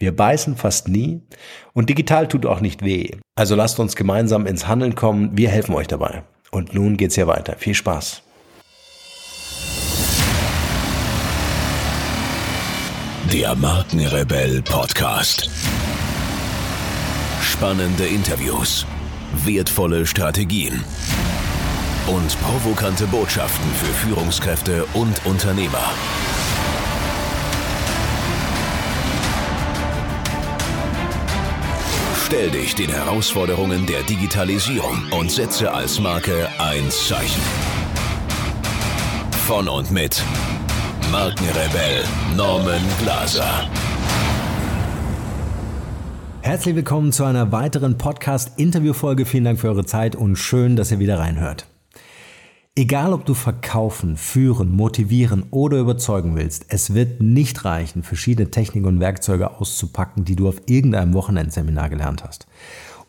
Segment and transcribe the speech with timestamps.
[0.00, 1.20] Wir beißen fast nie
[1.74, 3.10] und digital tut auch nicht weh.
[3.36, 5.36] Also lasst uns gemeinsam ins Handeln kommen.
[5.36, 6.22] Wir helfen euch dabei.
[6.50, 7.56] Und nun geht's hier weiter.
[7.58, 8.22] Viel Spaß.
[13.30, 15.50] Der Markenrebell Podcast.
[17.42, 18.86] Spannende Interviews,
[19.44, 20.82] wertvolle Strategien
[22.06, 25.92] und provokante Botschaften für Führungskräfte und Unternehmer.
[32.32, 37.42] Stell dich den Herausforderungen der Digitalisierung und setze als Marke ein Zeichen.
[39.48, 40.22] Von und mit
[41.10, 42.04] Markenrebell
[42.36, 43.68] Norman Glaser.
[46.42, 49.26] Herzlich willkommen zu einer weiteren Podcast-Interview-Folge.
[49.26, 51.66] Vielen Dank für eure Zeit und schön, dass ihr wieder reinhört.
[52.80, 58.86] Egal, ob du verkaufen, führen, motivieren oder überzeugen willst, es wird nicht reichen, verschiedene Techniken
[58.86, 62.46] und Werkzeuge auszupacken, die du auf irgendeinem Wochenendseminar gelernt hast.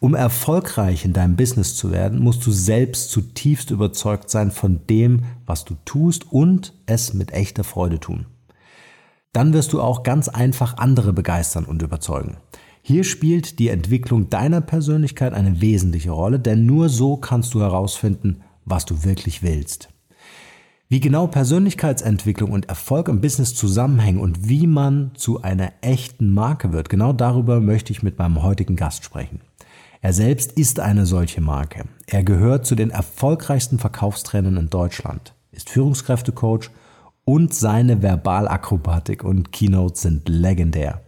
[0.01, 5.21] Um erfolgreich in deinem Business zu werden, musst du selbst zutiefst überzeugt sein von dem,
[5.45, 8.25] was du tust und es mit echter Freude tun.
[9.31, 12.35] Dann wirst du auch ganz einfach andere begeistern und überzeugen.
[12.81, 18.41] Hier spielt die Entwicklung deiner Persönlichkeit eine wesentliche Rolle, denn nur so kannst du herausfinden,
[18.71, 19.89] was du wirklich willst.
[20.89, 26.73] Wie genau Persönlichkeitsentwicklung und Erfolg im Business zusammenhängen und wie man zu einer echten Marke
[26.73, 29.39] wird, genau darüber möchte ich mit meinem heutigen Gast sprechen.
[30.01, 31.85] Er selbst ist eine solche Marke.
[32.07, 36.71] Er gehört zu den erfolgreichsten Verkaufstrainern in Deutschland, ist Führungskräftecoach
[37.23, 41.01] und seine Verbalakrobatik und Keynotes sind legendär.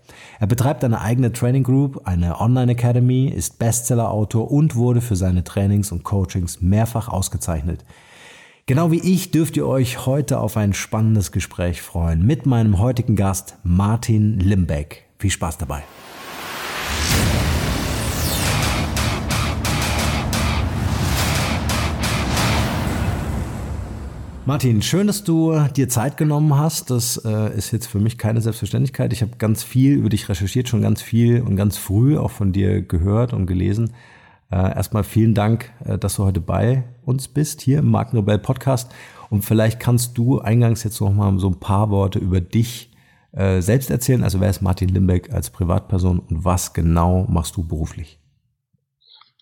[0.43, 5.45] Er betreibt eine eigene Training Group, eine Online Academy, ist Bestseller-Autor und wurde für seine
[5.45, 7.85] Trainings und Coachings mehrfach ausgezeichnet.
[8.65, 13.15] Genau wie ich dürft ihr euch heute auf ein spannendes Gespräch freuen mit meinem heutigen
[13.15, 15.05] Gast Martin Limbeck.
[15.17, 15.83] Viel Spaß dabei.
[24.45, 26.91] Martin, schön, dass du dir Zeit genommen hast.
[26.91, 29.13] Das äh, ist jetzt für mich keine Selbstverständlichkeit.
[29.13, 32.51] Ich habe ganz viel über dich recherchiert, schon ganz viel und ganz früh auch von
[32.51, 33.93] dir gehört und gelesen.
[34.51, 38.91] Äh, erstmal vielen Dank, äh, dass du heute bei uns bist, hier im Markenrebell Podcast.
[39.29, 42.91] Und vielleicht kannst du eingangs jetzt noch mal so ein paar Worte über dich
[43.31, 44.25] äh, selbst erzählen.
[44.25, 48.19] Also wer ist Martin Limbeck als Privatperson und was genau machst du beruflich?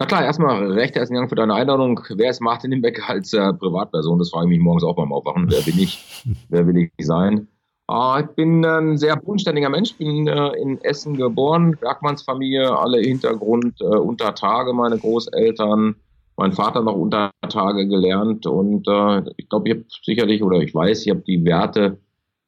[0.02, 2.00] Na klar, erstmal recht herzlichen Dank für deine Einladung.
[2.16, 4.18] Wer ist Martin Limbeck als äh, Privatperson?
[4.18, 5.46] Das frage ich mich morgens auch beim Aufwachen.
[5.48, 6.26] Wer bin ich?
[6.50, 7.48] Wer will ich sein?
[7.88, 13.80] Äh, ich bin ein sehr bodenständiger Mensch, bin äh, in Essen geboren, Bergmannsfamilie, alle Hintergrund
[13.80, 15.96] äh, unter Tage, meine Großeltern,
[16.36, 20.74] mein Vater noch unter Tage gelernt und äh, ich glaube, ich habe sicherlich oder ich
[20.74, 22.00] weiß, ich habe die Werte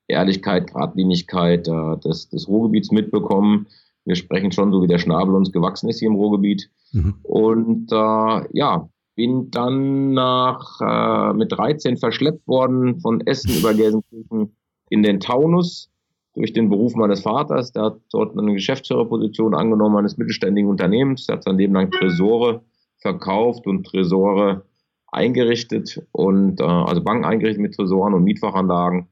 [0.07, 3.67] Ehrlichkeit, Gradlinigkeit äh, des, des Ruhrgebiets mitbekommen.
[4.05, 6.69] Wir sprechen schon so, wie der Schnabel uns gewachsen ist hier im Ruhrgebiet.
[6.91, 7.15] Mhm.
[7.23, 14.55] Und äh, ja, bin dann nach äh, mit 13 verschleppt worden von Essen über Gelsenkirchen
[14.89, 15.89] in den Taunus
[16.35, 17.71] durch den Beruf meines Vaters.
[17.71, 21.27] Der hat dort eine Geschäftsführerposition angenommen eines mittelständigen Unternehmens.
[21.27, 22.63] Der hat sein Leben lang Tresore
[22.97, 24.65] verkauft und Tresore
[25.11, 29.07] eingerichtet und äh, also Banken eingerichtet mit Tresoren und Mietfachanlagen.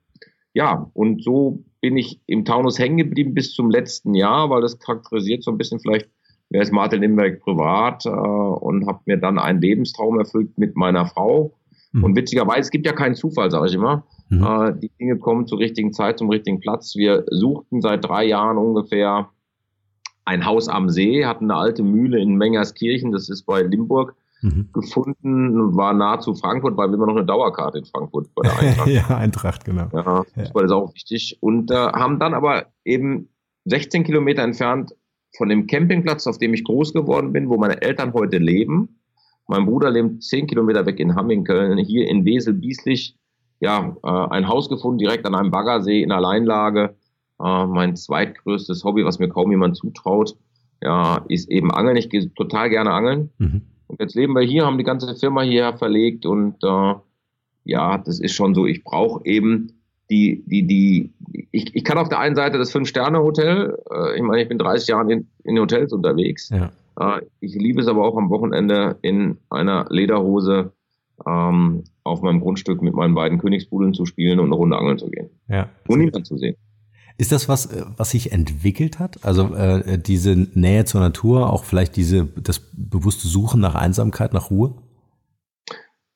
[0.53, 4.79] Ja, und so bin ich im Taunus hängen geblieben bis zum letzten Jahr, weil das
[4.79, 6.07] charakterisiert so ein bisschen vielleicht,
[6.49, 11.07] wer ist Martin Limberg privat äh, und habe mir dann einen Lebenstraum erfüllt mit meiner
[11.07, 11.53] Frau.
[11.91, 12.03] Mhm.
[12.03, 14.05] Und witzigerweise, es gibt ja keinen Zufall, sage ich immer.
[14.29, 14.43] Mhm.
[14.43, 16.95] Äh, die Dinge kommen zur richtigen Zeit, zum richtigen Platz.
[16.95, 19.29] Wir suchten seit drei Jahren ungefähr
[20.23, 24.69] ein Haus am See, hatten eine alte Mühle in Mengerskirchen, das ist bei Limburg mhm.
[24.73, 28.59] gefunden, war nahe zu Frankfurt, weil wir immer noch eine Dauerkarte in Frankfurt bei der
[28.59, 28.87] Eintracht.
[28.89, 29.87] ja, Eintracht, genau.
[29.93, 30.55] Ja, das ja.
[30.55, 31.37] war das auch wichtig.
[31.41, 33.29] Und äh, haben dann aber eben
[33.65, 34.91] 16 Kilometer entfernt
[35.37, 38.99] von dem Campingplatz, auf dem ich groß geworden bin, wo meine Eltern heute leben,
[39.47, 43.15] Mein Bruder lebt zehn Kilometer weg in Hamming-Köln, hier in Wesel-Bieslich.
[43.59, 46.95] Ja, äh, ein Haus gefunden, direkt an einem Baggersee in Alleinlage.
[47.39, 50.35] Äh, mein zweitgrößtes Hobby, was mir kaum jemand zutraut,
[50.81, 51.95] ja, ist eben Angeln.
[51.95, 53.29] Ich gehe total gerne angeln.
[53.37, 53.61] Mhm.
[53.91, 56.93] Und jetzt leben wir hier, haben die ganze Firma hierher verlegt und äh,
[57.65, 58.65] ja, das ist schon so.
[58.65, 61.13] Ich brauche eben die, die, die,
[61.51, 64.87] ich, ich kann auf der einen Seite das Fünf-Sterne-Hotel, äh, ich meine, ich bin 30
[64.87, 66.49] Jahre in, in Hotels unterwegs.
[66.49, 66.71] Ja.
[66.99, 70.71] Äh, ich liebe es aber auch am Wochenende in einer Lederhose
[71.27, 75.09] ähm, auf meinem Grundstück mit meinen beiden Königspudeln zu spielen und eine Runde angeln zu
[75.09, 75.29] gehen.
[75.49, 75.67] Ja.
[75.87, 76.55] Und niemand zu sehen.
[77.21, 79.23] Ist das was, äh, was sich entwickelt hat?
[79.23, 84.49] Also äh, diese Nähe zur Natur, auch vielleicht diese das bewusste Suchen nach Einsamkeit, nach
[84.49, 84.73] Ruhe?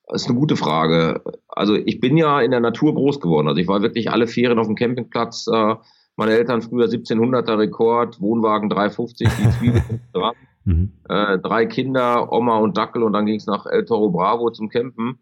[0.08, 1.22] Das ist eine gute Frage.
[1.46, 3.46] Also ich bin ja in der Natur groß geworden.
[3.46, 5.46] Also ich war wirklich alle Ferien auf dem Campingplatz.
[5.46, 5.76] Äh,
[6.16, 10.34] meine Eltern früher 1700er Rekord, Wohnwagen 350, die Zwiebeln dran.
[10.64, 10.92] Mhm.
[11.08, 14.70] Äh, drei Kinder, Oma und Dackel und dann ging es nach El Toro Bravo zum
[14.70, 15.20] Campen.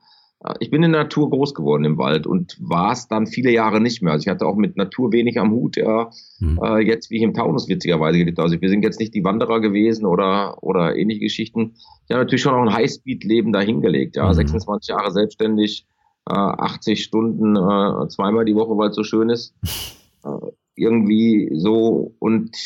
[0.61, 3.81] Ich bin in der Natur groß geworden im Wald und war es dann viele Jahre
[3.81, 4.13] nicht mehr.
[4.13, 6.11] Also ich hatte auch mit Natur wenig am Hut, ja.
[6.39, 6.61] Mhm.
[6.63, 8.49] Äh, jetzt, wie ich im Taunus witzigerweise gelebt habe.
[8.49, 11.77] Also wir sind jetzt nicht die Wanderer gewesen oder, oder ähnliche Geschichten.
[12.07, 14.29] Ich habe natürlich schon auch ein Highspeed-Leben dahingelegt, ja.
[14.29, 14.35] Mhm.
[14.35, 15.87] 26 Jahre selbstständig,
[16.29, 19.55] äh, 80 Stunden, äh, zweimal die Woche, weil es so schön ist.
[20.27, 22.57] Äh, irgendwie so und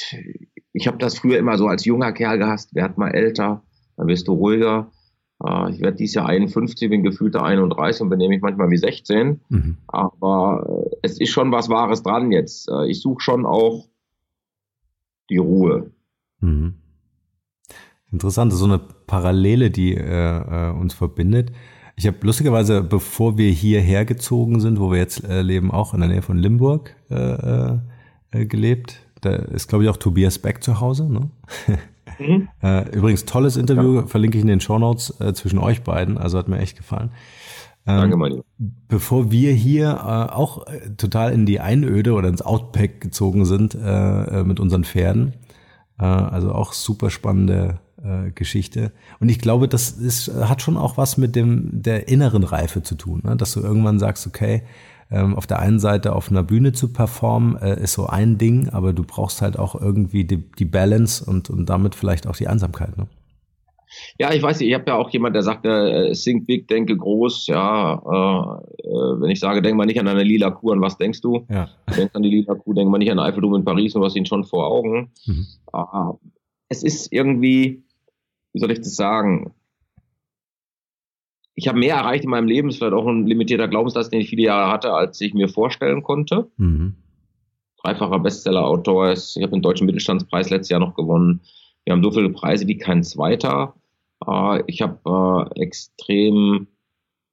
[0.73, 3.63] ich habe das früher immer so als junger Kerl gehasst, werd mal älter,
[3.97, 4.93] dann wirst du ruhiger.
[5.45, 9.41] Äh, ich werde dieses Jahr 51, bin gefühlte 31 und benehme mich manchmal wie 16.
[9.49, 9.77] Mhm.
[9.87, 12.69] Aber äh, es ist schon was Wahres dran jetzt.
[12.69, 13.87] Äh, ich suche schon auch
[15.31, 15.91] die Ruhe.
[16.41, 16.75] Mhm.
[18.11, 21.53] Interessant, so eine Parallele, die äh, uns verbindet.
[21.95, 26.09] Ich habe lustigerweise, bevor wir hierher gezogen sind, wo wir jetzt leben, auch in der
[26.09, 26.95] Nähe von Limburg
[28.31, 29.01] gelebt.
[29.21, 31.13] Da ist, glaube ich, auch Tobias Beck zu Hause.
[31.13, 31.29] Ne?
[32.19, 32.49] Mhm.
[32.63, 34.07] Äh, übrigens, tolles Interview, ja.
[34.07, 36.19] verlinke ich in den Show Notes äh, zwischen euch beiden.
[36.19, 37.11] Also hat mir echt gefallen.
[37.87, 38.45] Ähm, Danke, Lieber.
[38.59, 43.75] Bevor wir hier äh, auch äh, total in die Einöde oder ins Outback gezogen sind
[43.75, 45.35] äh, mit unseren Pferden,
[45.97, 47.81] also auch super spannende
[48.37, 48.93] Geschichte.
[49.19, 52.95] Und ich glaube, das ist, hat schon auch was mit dem der inneren Reife zu
[52.95, 53.37] tun, ne?
[53.37, 54.63] dass du irgendwann sagst, okay,
[55.11, 58.69] ähm, auf der einen Seite auf einer Bühne zu performen, äh, ist so ein Ding,
[58.69, 62.49] aber du brauchst halt auch irgendwie die, die Balance und, und damit vielleicht auch die
[62.49, 62.97] Einsamkeit.
[62.97, 63.07] Ne?
[64.19, 66.97] Ja, ich weiß nicht, ich habe ja auch jemand, der sagt, äh, think big, denke
[66.97, 67.47] groß.
[67.47, 70.99] Ja, äh, äh, wenn ich sage, denk mal nicht an eine lila Kuh, an was
[70.99, 71.47] denkst du?
[71.49, 71.69] Ja.
[71.97, 74.27] Denk an die lila Kuh, denk mal nicht an Eiffelturm in Paris, und was ihn
[74.27, 75.11] schon vor Augen.
[75.27, 75.47] Mhm.
[75.73, 76.13] Äh,
[76.69, 77.83] es ist irgendwie,
[78.53, 79.53] wie soll ich das sagen?
[81.59, 84.21] Ich habe mehr erreicht in meinem Leben, das ist vielleicht auch ein limitierter Glaubenslast, den
[84.21, 86.47] ich viele Jahre hatte, als ich mir vorstellen konnte.
[86.57, 86.95] Mhm.
[87.83, 91.41] Dreifacher Bestseller-Autor, ich habe den Deutschen Mittelstandspreis letztes Jahr noch gewonnen.
[91.85, 93.75] Wir haben so viele Preise wie kein zweiter.
[94.25, 96.69] Äh, ich habe äh, extrem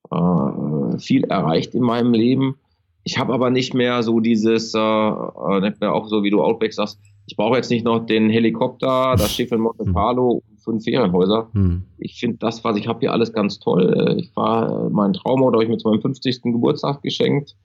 [0.09, 2.55] äh, viel erreicht in meinem Leben.
[3.03, 6.99] Ich habe aber nicht mehr so dieses, nicht mehr auch so wie du Outback sagst,
[7.27, 11.49] ich brauche jetzt nicht noch den Helikopter, das Schiff in Monte Carlo fünf Ferienhäuser.
[11.53, 11.83] Hm.
[11.97, 14.17] Ich finde das, was ich habe hier alles ganz toll.
[14.19, 16.41] Ich war, mein Traumauto habe ich mir zu meinem 50.
[16.41, 17.55] Geburtstag geschenkt.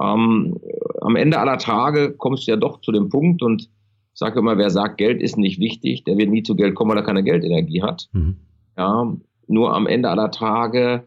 [0.00, 0.58] Ähm,
[1.00, 4.58] am Ende aller Tage kommst du ja doch zu dem Punkt und ich sage immer,
[4.58, 7.22] wer sagt, Geld ist nicht wichtig, der wird nie zu Geld kommen, weil er keine
[7.22, 8.08] Geldenergie hat.
[8.12, 8.36] Mhm.
[8.76, 9.10] Ja,
[9.48, 11.04] nur am Ende aller Tage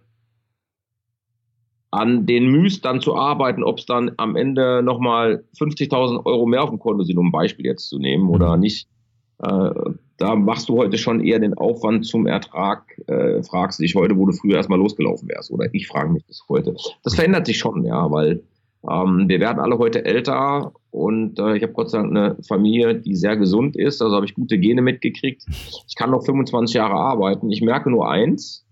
[1.91, 6.63] an den Müs dann zu arbeiten, ob es dann am Ende nochmal 50.000 Euro mehr
[6.63, 8.31] auf dem Konto sind, um ein Beispiel jetzt zu nehmen, mhm.
[8.31, 8.87] oder nicht.
[9.39, 9.71] Äh,
[10.17, 14.25] da machst du heute schon eher den Aufwand zum Ertrag, äh, fragst dich heute, wo
[14.25, 15.51] du früher erstmal losgelaufen wärst.
[15.51, 16.75] Oder ich frage mich das heute.
[17.03, 18.43] Das verändert sich schon, ja, weil
[18.89, 22.95] ähm, wir werden alle heute älter und äh, ich habe Gott sei Dank eine Familie,
[22.95, 24.01] die sehr gesund ist.
[24.01, 25.43] Also habe ich gute Gene mitgekriegt.
[25.87, 27.51] Ich kann noch 25 Jahre arbeiten.
[27.51, 28.65] Ich merke nur eins,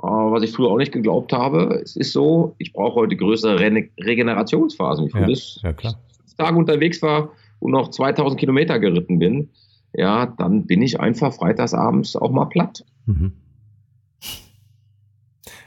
[0.00, 1.80] äh, was ich früher auch nicht geglaubt habe.
[1.82, 5.06] Es ist so, ich brauche heute größere Re Regenerationsphasen.
[5.06, 5.94] Ich ja, ja, klar.
[6.36, 7.30] Tage unterwegs war
[7.60, 9.50] und noch 2000 Kilometer geritten bin
[9.94, 12.84] ja, dann bin ich einfach freitagsabends auch mal platt.
[13.06, 13.32] Mhm.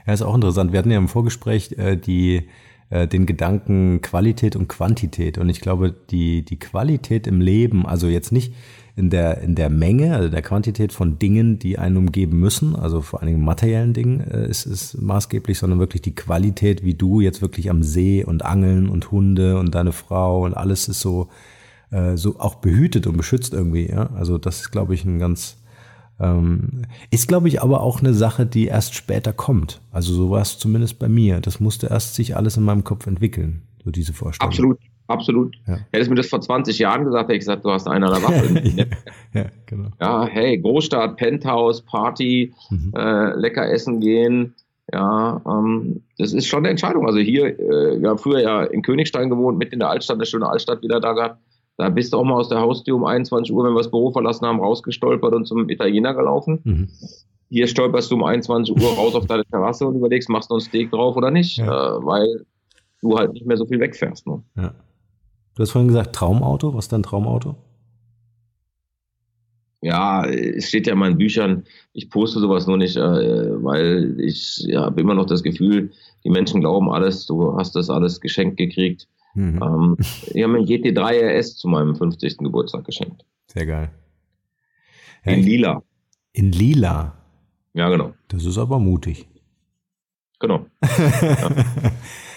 [0.05, 0.71] Ja, ist auch interessant.
[0.71, 2.47] Wir hatten ja im Vorgespräch äh, die,
[2.89, 5.37] äh, den Gedanken Qualität und Quantität.
[5.37, 8.53] Und ich glaube, die, die Qualität im Leben, also jetzt nicht
[8.95, 13.01] in der, in der Menge, also der Quantität von Dingen, die einen umgeben müssen, also
[13.01, 17.21] vor allen Dingen materiellen Dingen, äh, ist, ist maßgeblich, sondern wirklich die Qualität, wie du
[17.21, 21.27] jetzt wirklich am See und Angeln und Hunde und deine Frau und alles ist so
[21.91, 23.89] äh, so auch behütet und beschützt irgendwie.
[23.89, 24.09] Ja?
[24.13, 25.57] Also das ist, glaube ich, ein ganz
[26.19, 29.81] ähm, ist, glaube ich, aber auch eine Sache, die erst später kommt.
[29.91, 31.39] Also so war es zumindest bei mir.
[31.41, 34.49] Das musste erst sich alles in meinem Kopf entwickeln, so diese Vorstellung.
[34.49, 34.79] Absolut.
[35.07, 35.55] absolut.
[35.67, 35.77] Ja.
[35.91, 38.13] Hättest du mir das vor 20 Jahren gesagt, hätte ich gesagt, du hast einen an
[38.13, 38.87] der Waffe.
[39.33, 39.89] ja, genau.
[40.01, 42.93] Ja, hey, Großstadt, Penthouse, Party, mhm.
[42.95, 44.55] äh, lecker essen gehen.
[44.91, 47.05] Ja, ähm, das ist schon eine Entscheidung.
[47.05, 50.25] Also hier, äh, wir haben früher ja in Königstein gewohnt, mitten in der Altstadt, eine
[50.25, 51.41] schöne Altstadt wieder da gehabt.
[51.77, 54.11] Da bist du auch mal aus der Haustür um 21 Uhr, wenn wir das Büro
[54.11, 56.59] verlassen haben, rausgestolpert und zum Italiener gelaufen.
[56.63, 56.89] Mhm.
[57.49, 60.59] Hier stolperst du um 21 Uhr raus auf deine Terrasse und überlegst, machst du ein
[60.59, 61.97] Steak drauf oder nicht, ja.
[61.97, 62.45] äh, weil
[63.01, 64.25] du halt nicht mehr so viel wegfährst.
[64.25, 64.41] Ne?
[64.55, 64.73] Ja.
[65.55, 66.73] Du hast vorhin gesagt, Traumauto.
[66.73, 67.55] Was ist dein Traumauto?
[69.81, 74.57] Ja, es steht ja in meinen Büchern, ich poste sowas nur nicht, äh, weil ich
[74.67, 75.91] ja, habe immer noch das Gefühl,
[76.23, 79.07] die Menschen glauben alles, du hast das alles geschenkt gekriegt.
[79.37, 79.61] Mhm.
[79.61, 82.37] Ähm, ich habe mir GT3 RS zu meinem 50.
[82.37, 83.23] Geburtstag geschenkt.
[83.45, 83.91] Sehr geil.
[85.23, 85.83] Ja, in lila.
[86.33, 87.13] In lila?
[87.73, 88.13] Ja, genau.
[88.29, 89.27] Das ist aber mutig.
[90.39, 90.65] Genau.
[90.81, 91.49] ja.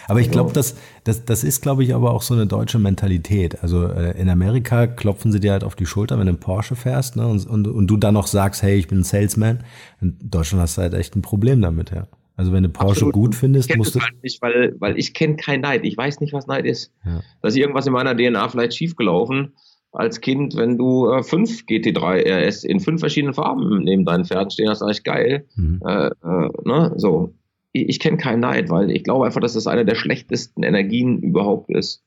[0.09, 3.63] Aber ich glaube, das, das, das ist, glaube ich, aber auch so eine deutsche Mentalität.
[3.63, 6.75] Also äh, in Amerika klopfen sie dir halt auf die Schulter, wenn du einen Porsche
[6.75, 9.63] fährst ne, und, und, und du dann noch sagst, hey, ich bin ein Salesman.
[10.01, 12.09] In Deutschland hast du halt echt ein Problem damit, ja.
[12.41, 13.13] Also wenn du Porsche Absolut.
[13.13, 14.01] gut findest, musst du.
[14.01, 15.85] Halt nicht, weil, weil ich kenne kein Neid.
[15.85, 16.91] Ich weiß nicht, was Neid ist.
[17.05, 17.21] Ja.
[17.43, 19.53] Da ist irgendwas in meiner DNA vielleicht schiefgelaufen
[19.93, 24.51] als Kind, wenn du äh, fünf GT3 RS in fünf verschiedenen Farben neben deinen Pferden
[24.51, 25.49] stehen hast, eigentlich geil.
[25.55, 25.83] Mhm.
[25.87, 26.95] Äh, äh, ne?
[26.97, 27.35] So
[27.73, 31.19] ich, ich kenne keinen Neid, weil ich glaube einfach, dass das eine der schlechtesten Energien
[31.19, 32.03] überhaupt ist.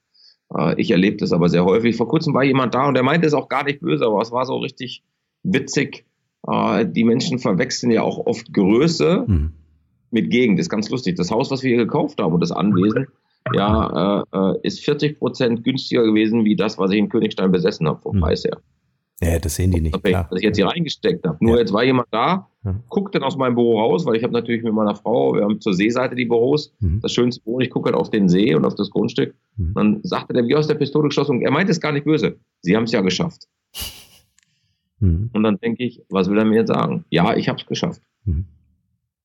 [0.58, 1.96] Äh, ich erlebe das aber sehr häufig.
[1.96, 4.32] Vor kurzem war jemand da und der meinte es auch gar nicht böse, aber es
[4.32, 5.04] war so richtig
[5.44, 6.08] witzig.
[6.48, 9.52] Äh, die Menschen verwechseln ja auch oft Größe mhm.
[10.14, 10.60] Mit Gegend.
[10.60, 11.16] Das ist ganz lustig.
[11.16, 13.08] Das Haus, was wir hier gekauft haben und das Anwesen,
[13.54, 17.88] ja, äh, äh ist 40 Prozent günstiger gewesen wie das, was ich in Königstein besessen
[17.88, 18.22] habe vom mhm.
[18.22, 18.58] Preis her.
[19.22, 20.04] Ja, das sehen die nicht.
[20.04, 20.28] Klar.
[20.30, 21.38] Was ich jetzt hier reingesteckt habe.
[21.40, 21.62] Nur ja.
[21.62, 22.50] jetzt war jemand da,
[22.90, 25.62] guckt dann aus meinem Büro raus, weil ich habe natürlich mit meiner Frau, wir haben
[25.62, 27.00] zur Seeseite die Büros, mhm.
[27.02, 29.36] das schönste Büro, ich gucke halt auf den See und auf das Grundstück.
[29.56, 29.74] Mhm.
[29.76, 32.38] Dann sagte der, wie aus der Pistole geschossen, er meinte es gar nicht böse.
[32.62, 33.48] Sie haben es ja geschafft.
[35.00, 35.30] Mhm.
[35.34, 37.06] Und dann denke ich, was will er mir jetzt sagen?
[37.10, 38.02] Ja, ich habe es geschafft.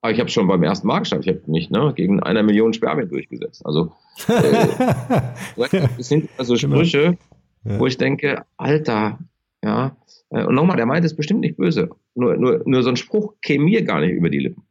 [0.00, 1.26] Aber ich habe es schon beim ersten Mal geschafft.
[1.26, 3.64] Ich habe mich ne, gegen einer Million Spermien durchgesetzt.
[3.66, 3.92] Also
[4.28, 6.76] äh, sind also genau.
[6.76, 7.18] Sprüche,
[7.64, 7.78] ja.
[7.78, 9.18] wo ich denke, Alter,
[9.64, 9.96] ja.
[10.30, 11.90] Äh, und nochmal, der meint es bestimmt nicht böse.
[12.14, 14.62] Nur, nur, nur so ein Spruch käme mir gar nicht über die Lippen.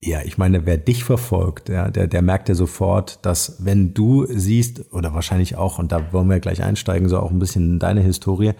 [0.00, 4.26] Ja, ich meine, wer dich verfolgt, ja, der, der merkt ja sofort, dass wenn du
[4.26, 7.78] siehst, oder wahrscheinlich auch, und da wollen wir gleich einsteigen, so auch ein bisschen in
[7.78, 8.52] deine Historie,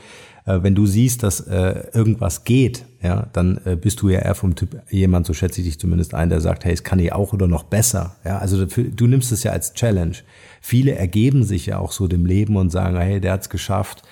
[0.46, 4.34] äh, wenn du siehst, dass äh, irgendwas geht, ja, dann äh, bist du ja eher
[4.34, 7.12] vom Typ jemand, so schätze ich dich zumindest ein, der sagt, hey, es kann ich
[7.12, 8.16] auch oder noch besser.
[8.24, 10.16] Ja, also du, du nimmst es ja als Challenge.
[10.60, 14.02] Viele ergeben sich ja auch so dem Leben und sagen, hey, der hat's geschafft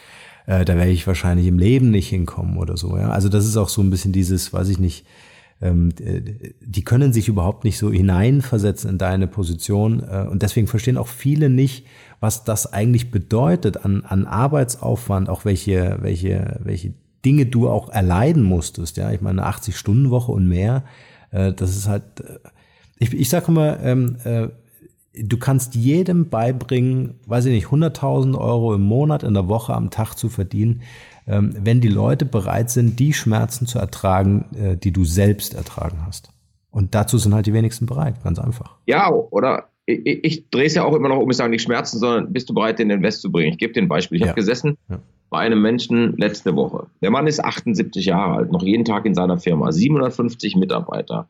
[0.47, 2.97] äh, da werde ich wahrscheinlich im Leben nicht hinkommen oder so.
[2.97, 3.11] Ja?
[3.11, 5.07] Also das ist auch so ein bisschen dieses, weiß ich nicht,
[5.73, 11.09] die können sich überhaupt nicht so hineinversetzen in deine Position äh, und deswegen verstehen auch
[11.09, 11.87] viele nicht,
[12.21, 16.93] was das eigentlich bedeutet an, an Arbeitsaufwand, auch welche, welche, welche
[17.25, 18.97] Dinge du auch erleiden musstest.
[18.97, 20.85] Ja, ich meine 80 Stunden Woche und mehr.
[21.31, 22.39] Äh, das ist halt, äh,
[22.99, 24.49] ich, ich sage immer, ähm, äh,
[25.15, 29.91] du kannst jedem beibringen, weiß ich nicht, 100.000 Euro im Monat, in der Woche, am
[29.91, 30.83] Tag zu verdienen, ähm,
[31.27, 36.31] wenn die Leute bereit sind, die Schmerzen zu ertragen, äh, die du selbst ertragen hast.
[36.71, 38.77] Und dazu sind halt die wenigsten bereit, ganz einfach.
[38.87, 41.99] Ja, oder ich, ich drehe es ja auch immer noch um, ich sage nicht Schmerzen,
[41.99, 43.53] sondern bist du bereit, den Invest zu bringen?
[43.53, 44.17] Ich gebe dir ein Beispiel.
[44.17, 44.29] Ich ja.
[44.29, 44.99] habe gesessen ja.
[45.31, 46.87] bei einem Menschen letzte Woche.
[47.01, 51.29] Der Mann ist 78 Jahre alt, noch jeden Tag in seiner Firma, 750 Mitarbeiter.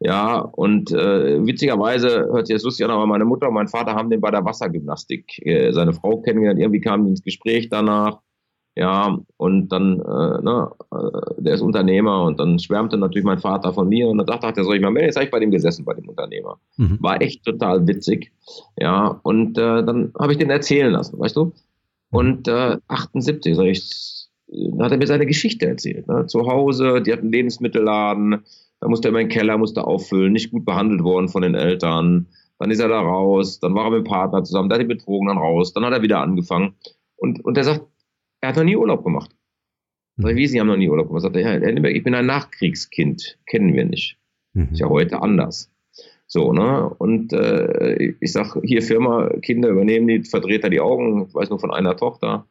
[0.00, 3.94] Ja, und äh, witzigerweise hört sich das lustig an, aber meine Mutter und mein Vater
[3.94, 6.60] haben den bei der Wassergymnastik äh, seine Frau kennengelernt.
[6.60, 8.20] Irgendwie kamen die ins Gespräch danach.
[8.78, 13.72] Ja, und dann, äh, ne, äh, der ist Unternehmer und dann schwärmte natürlich mein Vater
[13.72, 15.08] von mir und dann dachte er, soll ich mal melden?
[15.08, 16.60] Jetzt habe ich bei dem gesessen, bei dem Unternehmer.
[16.76, 16.98] Mhm.
[17.00, 18.30] War echt total witzig.
[18.78, 21.52] Ja, und äh, dann habe ich den erzählen lassen, weißt du?
[22.12, 26.06] Und äh, 78, sag ich, dann hat er mir seine Geschichte erzählt.
[26.06, 26.26] Ne?
[26.26, 28.44] Zu Hause, die hatten einen Lebensmittelladen,
[28.78, 31.56] da musste er immer in den Keller, musste auffüllen, nicht gut behandelt worden von den
[31.56, 32.28] Eltern.
[32.60, 34.86] Dann ist er da raus, dann war er mit dem Partner zusammen, da hat er
[34.86, 36.74] betrogen, dann raus, dann hat er wieder angefangen.
[37.16, 37.82] Und, und er sagt,
[38.40, 39.34] er hat noch nie Urlaub gemacht.
[40.16, 41.22] Sag ich, wie, Sie haben noch nie Urlaub gemacht?
[41.22, 44.18] Sagt er, ja, ich bin ein Nachkriegskind, kennen wir nicht.
[44.52, 44.70] Mhm.
[44.72, 45.70] Ist ja heute anders.
[46.26, 46.90] So, ne?
[46.98, 51.60] Und äh, ich sag, hier Firma, Kinder übernehmen die Vertreter die Augen, ich weiß nur
[51.60, 52.46] von einer Tochter,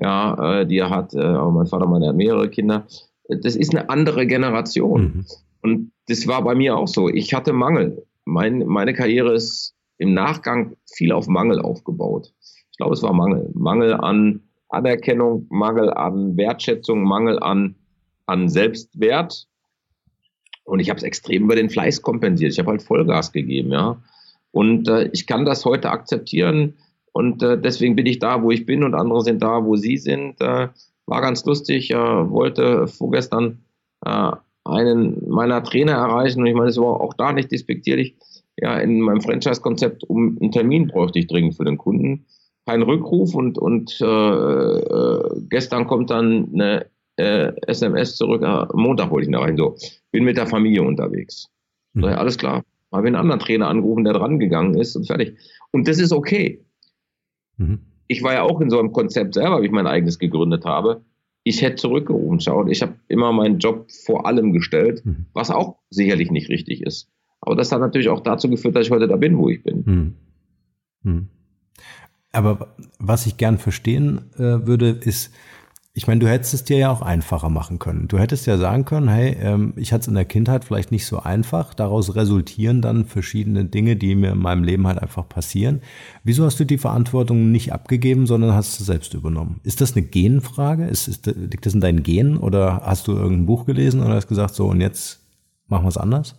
[0.00, 2.86] ja, äh, die er hat, äh, aber mein Vater, meine hat mehrere Kinder.
[3.28, 5.02] Das ist eine andere Generation.
[5.02, 5.24] Mhm.
[5.62, 7.08] Und das war bei mir auch so.
[7.08, 8.06] Ich hatte Mangel.
[8.24, 12.32] Mein, meine Karriere ist im Nachgang viel auf Mangel aufgebaut.
[12.70, 13.50] Ich glaube, es war Mangel.
[13.54, 17.76] Mangel an Anerkennung, Mangel an Wertschätzung, Mangel an,
[18.26, 19.46] an Selbstwert.
[20.64, 22.52] Und ich habe es extrem über den Fleiß kompensiert.
[22.52, 24.02] Ich habe halt Vollgas gegeben, ja.
[24.50, 26.74] Und äh, ich kann das heute akzeptieren.
[27.12, 29.96] Und äh, deswegen bin ich da, wo ich bin und andere sind da, wo sie
[29.96, 30.40] sind.
[30.40, 30.68] Äh,
[31.06, 31.90] war ganz lustig.
[31.90, 33.64] Äh, wollte vorgestern
[34.04, 34.32] äh,
[34.64, 38.16] einen meiner Trainer erreichen und ich meine, es war auch da nicht despektierlich.
[38.58, 42.26] Ja, in meinem Franchise-Konzept um einen Termin bräuchte ich dringend für den Kunden.
[42.66, 49.10] Kein Rückruf und, und äh, äh, gestern kommt dann eine äh, SMS zurück, äh, Montag
[49.10, 49.56] wollte ich ihn erreichen.
[49.56, 49.76] So,
[50.10, 51.48] bin mit der Familie unterwegs.
[51.94, 52.02] Mhm.
[52.02, 52.64] So, ja, alles klar.
[52.92, 55.36] Habe einen anderen Trainer angerufen, der dran gegangen ist und fertig.
[55.70, 56.64] Und das ist okay.
[57.56, 57.80] Mhm.
[58.08, 61.02] Ich war ja auch in so einem Konzept selber, wie ich mein eigenes gegründet habe.
[61.42, 62.70] Ich hätte zurückgerufen, schaut.
[62.70, 65.26] Ich habe immer meinen Job vor allem gestellt, mhm.
[65.32, 67.08] was auch sicherlich nicht richtig ist.
[67.40, 70.16] Aber das hat natürlich auch dazu geführt, dass ich heute da bin, wo ich bin.
[72.36, 75.32] Aber was ich gern verstehen äh, würde, ist,
[75.94, 78.08] ich meine, du hättest es dir ja auch einfacher machen können.
[78.08, 81.06] Du hättest ja sagen können, hey, ähm, ich hatte es in der Kindheit vielleicht nicht
[81.06, 81.72] so einfach.
[81.72, 85.80] Daraus resultieren dann verschiedene Dinge, die mir in meinem Leben halt einfach passieren.
[86.24, 89.60] Wieso hast du die Verantwortung nicht abgegeben, sondern hast es selbst übernommen?
[89.64, 90.84] Ist das eine Genfrage?
[90.88, 94.28] Ist, ist, liegt das in deinen Genen oder hast du irgendein Buch gelesen und hast
[94.28, 95.24] gesagt, so und jetzt
[95.68, 96.36] machen wir es anders?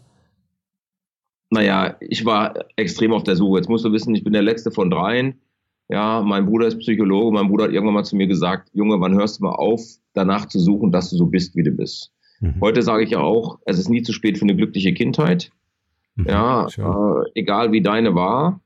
[1.49, 3.57] Naja, ich war extrem auf der Suche.
[3.57, 5.39] Jetzt musst du wissen, ich bin der letzte von dreien
[5.89, 7.33] ja, mein Bruder ist Psychologe.
[7.33, 9.81] Mein Bruder hat irgendwann mal zu mir gesagt, Junge, wann hörst du mal auf,
[10.13, 12.11] danach zu suchen, dass du so bist, wie du bist?
[12.39, 12.55] Mhm.
[12.61, 15.51] Heute sage ich ja auch, es ist nie zu spät für eine glückliche Kindheit.
[16.15, 18.59] Mhm, ja, äh, egal wie deine war.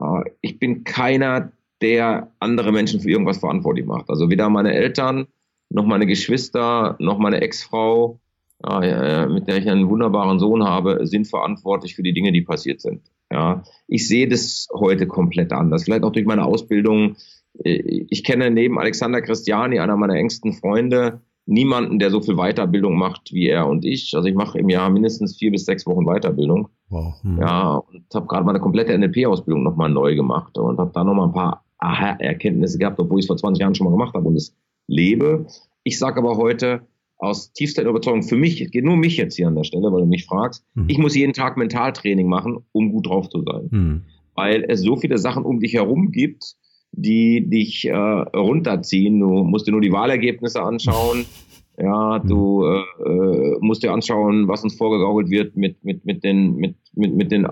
[0.00, 4.10] Äh, ich bin keiner, der andere Menschen für irgendwas verantwortlich macht.
[4.10, 5.28] Also weder meine Eltern,
[5.70, 8.18] noch meine Geschwister, noch meine Ex-Frau,
[8.64, 12.80] äh, mit der ich einen wunderbaren Sohn habe, sind verantwortlich für die Dinge, die passiert
[12.80, 13.02] sind.
[13.30, 15.84] Ja, ich sehe das heute komplett anders.
[15.84, 17.16] Vielleicht auch durch meine Ausbildung.
[17.62, 22.96] Äh, ich kenne neben Alexander Christiani, einer meiner engsten Freunde, niemanden, der so viel Weiterbildung
[22.96, 24.14] macht wie er und ich.
[24.14, 26.68] Also ich mache im Jahr mindestens vier bis sechs Wochen Weiterbildung.
[26.88, 27.22] Wow.
[27.22, 27.38] Hm.
[27.38, 31.32] Ja, und habe gerade meine komplette NLP-Ausbildung nochmal neu gemacht und habe da nochmal ein
[31.32, 34.56] paar Aha-Erkenntnisse gehabt, obwohl ich es vor 20 Jahren schon mal gemacht habe und es
[34.86, 35.46] lebe.
[35.84, 36.82] Ich sage aber heute,
[37.18, 40.02] aus tiefster Überzeugung für mich, es geht nur mich jetzt hier an der Stelle, weil
[40.02, 40.86] du mich fragst, mhm.
[40.88, 43.68] ich muss jeden Tag Mentaltraining machen, um gut drauf zu sein.
[43.70, 44.02] Mhm.
[44.34, 46.54] Weil es so viele Sachen um dich herum gibt,
[46.92, 49.18] die dich äh, runterziehen.
[49.18, 51.26] Du musst dir nur die Wahlergebnisse anschauen.
[51.80, 53.06] Ja, du mhm.
[53.06, 57.14] äh, äh, musst dir anschauen, was uns vorgegaukelt wird mit, mit, mit, den, mit, mit,
[57.14, 57.46] mit den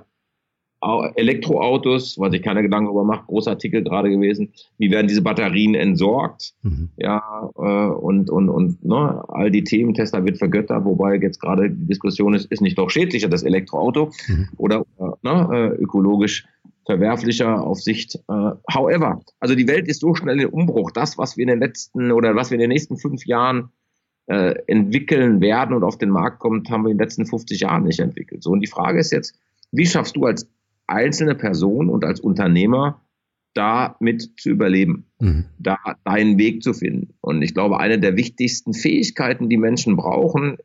[0.80, 5.74] Elektroautos, weil sich keiner Gedanken darüber macht, großer Artikel gerade gewesen, wie werden diese Batterien
[5.74, 6.90] entsorgt, mhm.
[6.96, 11.70] ja, äh, und, und, und ne, all die Themen, Tesla wird vergöttert, wobei jetzt gerade
[11.70, 14.48] die Diskussion ist, ist nicht doch schädlicher das Elektroauto mhm.
[14.58, 14.84] oder
[15.22, 16.46] ne, äh, ökologisch
[16.84, 18.16] verwerflicher auf Sicht.
[18.28, 21.58] Äh, however, also die Welt ist so schnell in Umbruch, das, was wir in den
[21.58, 23.70] letzten oder was wir in den nächsten fünf Jahren
[24.26, 27.84] äh, entwickeln werden und auf den Markt kommt, haben wir in den letzten 50 Jahren
[27.84, 28.42] nicht entwickelt.
[28.42, 29.38] So, und die Frage ist jetzt,
[29.72, 30.48] wie schaffst du als
[30.86, 33.00] einzelne Person und als Unternehmer
[33.54, 35.46] damit zu überleben, mhm.
[35.58, 37.14] da deinen Weg zu finden.
[37.20, 40.58] Und ich glaube, eine der wichtigsten Fähigkeiten, die Menschen brauchen,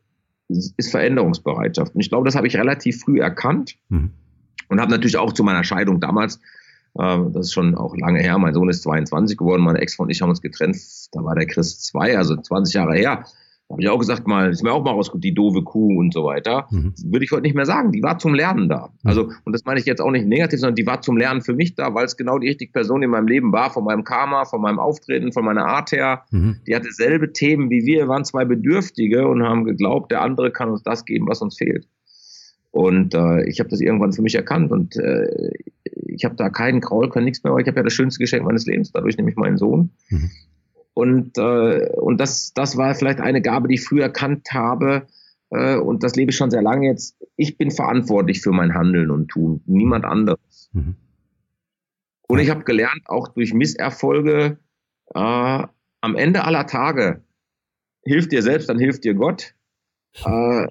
[0.48, 1.94] ist Veränderungsbereitschaft.
[1.94, 4.10] Und ich glaube, das habe ich relativ früh erkannt mhm.
[4.68, 6.36] und habe natürlich auch zu meiner Scheidung damals,
[6.98, 10.10] äh, das ist schon auch lange her, mein Sohn ist 22 geworden, meine Ex und
[10.10, 10.76] ich haben uns getrennt,
[11.12, 13.24] da war der Chris 2, also 20 Jahre her
[13.72, 16.24] habe ich auch gesagt, mal, ist mir auch mal rausgekommen, die doofe Kuh und so
[16.24, 16.66] weiter.
[16.70, 16.94] Mhm.
[17.04, 17.90] Würde ich heute nicht mehr sagen.
[17.90, 18.90] Die war zum Lernen da.
[19.02, 19.08] Mhm.
[19.08, 21.54] Also, und das meine ich jetzt auch nicht negativ, sondern die war zum Lernen für
[21.54, 24.44] mich da, weil es genau die richtige Person in meinem Leben war, von meinem Karma,
[24.44, 26.24] von meinem Auftreten, von meiner Art her.
[26.30, 26.58] Mhm.
[26.66, 30.70] Die hatte selbe Themen wie wir, waren zwei Bedürftige und haben geglaubt, der andere kann
[30.70, 31.88] uns das geben, was uns fehlt.
[32.70, 35.50] Und äh, ich habe das irgendwann für mich erkannt und äh,
[36.06, 38.44] ich habe da keinen Kraul, kein nichts mehr, aber ich habe ja das schönste Geschenk
[38.44, 39.90] meines Lebens, dadurch nämlich meinen Sohn.
[40.08, 40.30] Mhm.
[40.94, 45.06] Und, äh, und das, das war vielleicht eine Gabe, die ich früher erkannt habe.
[45.50, 47.16] Äh, und das lebe ich schon sehr lange jetzt.
[47.36, 50.70] Ich bin verantwortlich für mein Handeln und Tun, niemand anderes.
[50.72, 50.96] Mhm.
[52.28, 54.58] Und ich habe gelernt, auch durch Misserfolge,
[55.14, 55.18] äh,
[56.00, 57.22] am Ende aller Tage
[58.04, 59.54] hilft dir selbst, dann hilft dir Gott.
[60.26, 60.66] Äh,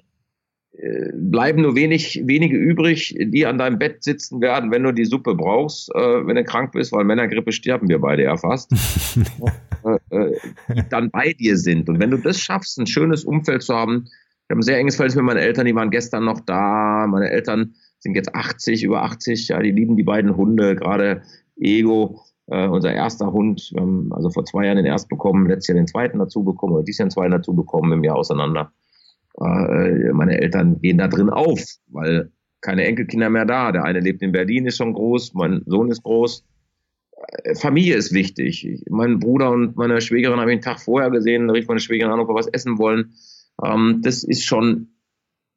[0.74, 5.34] bleiben nur wenig, wenige übrig, die an deinem Bett sitzen werden, wenn du die Suppe
[5.34, 8.72] brauchst, äh, wenn du krank bist, weil Männergrippe sterben wir beide ja fast,
[9.84, 10.36] äh, äh,
[10.74, 11.88] die dann bei dir sind.
[11.90, 14.96] Und wenn du das schaffst, ein schönes Umfeld zu haben, ich habe ein sehr enges
[14.96, 19.02] Verhältnis mit meinen Eltern, die waren gestern noch da, meine Eltern sind jetzt 80, über
[19.02, 21.22] 80, ja, die lieben die beiden Hunde, gerade
[21.56, 25.68] Ego, äh, unser erster Hund, wir haben also vor zwei Jahren den ersten bekommen, letztes
[25.68, 28.72] Jahr den zweiten dazu bekommen, oder dieses Jahr den zweiten dazu bekommen, im Jahr auseinander.
[29.40, 33.72] Äh, meine Eltern gehen da drin auf, weil keine Enkelkinder mehr da.
[33.72, 36.44] Der eine lebt in Berlin, ist schon groß, mein Sohn ist groß.
[37.44, 38.84] Äh, Familie ist wichtig.
[38.88, 42.12] Mein Bruder und meine Schwägerin habe ich einen Tag vorher gesehen, da rief meine Schwägerin
[42.12, 43.14] an, ob wir was essen wollen.
[43.64, 44.88] Ähm, das ist schon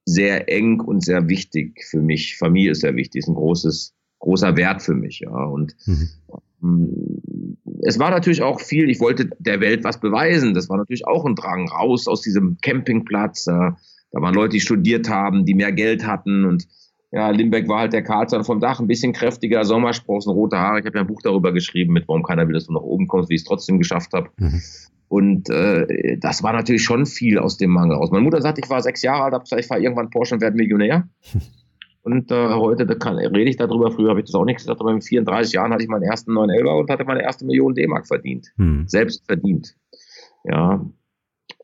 [0.05, 2.37] sehr eng und sehr wichtig für mich.
[2.37, 5.21] Familie ist sehr wichtig, ist ein großes, großer Wert für mich.
[5.21, 5.31] Ja.
[5.31, 6.09] Und mhm.
[7.85, 10.53] Es war natürlich auch viel, ich wollte der Welt was beweisen.
[10.53, 13.45] Das war natürlich auch ein Drang raus aus diesem Campingplatz.
[13.45, 13.77] Da
[14.11, 16.67] waren Leute, die studiert haben, die mehr Geld hatten und
[17.11, 20.79] ja, Limbeck war halt der Karlsson vom Dach, ein bisschen kräftiger, Sommersprossen, rote Haare.
[20.79, 23.07] Ich habe ja ein Buch darüber geschrieben, mit warum keiner will, dass du nach oben
[23.07, 24.29] kommst, wie ich es trotzdem geschafft habe.
[24.37, 24.61] Mhm.
[25.07, 28.11] Und äh, das war natürlich schon viel aus dem Mangel raus.
[28.11, 30.41] Meine Mutter sagt, ich war sechs Jahre alt, habe gesagt, ich fahre irgendwann Porsche und
[30.41, 31.07] werde Millionär.
[32.05, 33.91] Und äh, heute da kann, rede ich darüber.
[33.91, 36.35] Früher habe ich das auch nicht gesagt, aber mit 34 Jahren hatte ich meinen ersten
[36.35, 38.53] 911 und hatte meine erste Million D-Mark verdient.
[38.57, 38.87] Hm.
[38.87, 39.75] Selbst verdient.
[40.43, 40.85] Ja.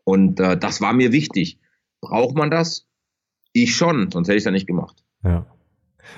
[0.04, 1.60] Und äh, das war mir wichtig.
[2.01, 2.88] Braucht man das?
[3.54, 5.04] Ich schon, sonst hätte ich es ja nicht gemacht.
[5.23, 5.45] Ja.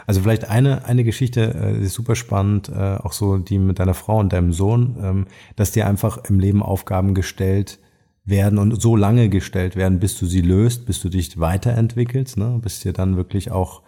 [0.07, 3.93] Also vielleicht eine, eine Geschichte, äh, ist super spannend, äh, auch so die mit deiner
[3.93, 5.25] Frau und deinem Sohn, ähm,
[5.57, 7.77] dass dir einfach im Leben Aufgaben gestellt
[8.23, 12.57] werden und so lange gestellt werden, bis du sie löst, bis du dich weiterentwickelst, ne?
[12.63, 13.81] bis dir dann wirklich auch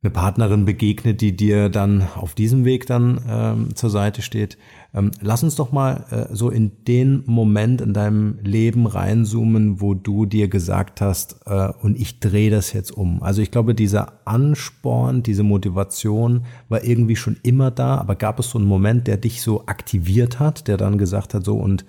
[0.00, 4.56] eine Partnerin begegnet, die dir dann auf diesem Weg dann ähm, zur Seite steht.
[4.94, 9.94] Ähm, lass uns doch mal äh, so in den Moment in deinem Leben reinzoomen, wo
[9.94, 13.24] du dir gesagt hast, äh, und ich drehe das jetzt um.
[13.24, 18.50] Also ich glaube, dieser Ansporn, diese Motivation war irgendwie schon immer da, aber gab es
[18.50, 21.84] so einen Moment, der dich so aktiviert hat, der dann gesagt hat, so und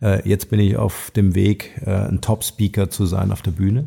[0.00, 3.86] äh, jetzt bin ich auf dem Weg, äh, ein Top-Speaker zu sein auf der Bühne?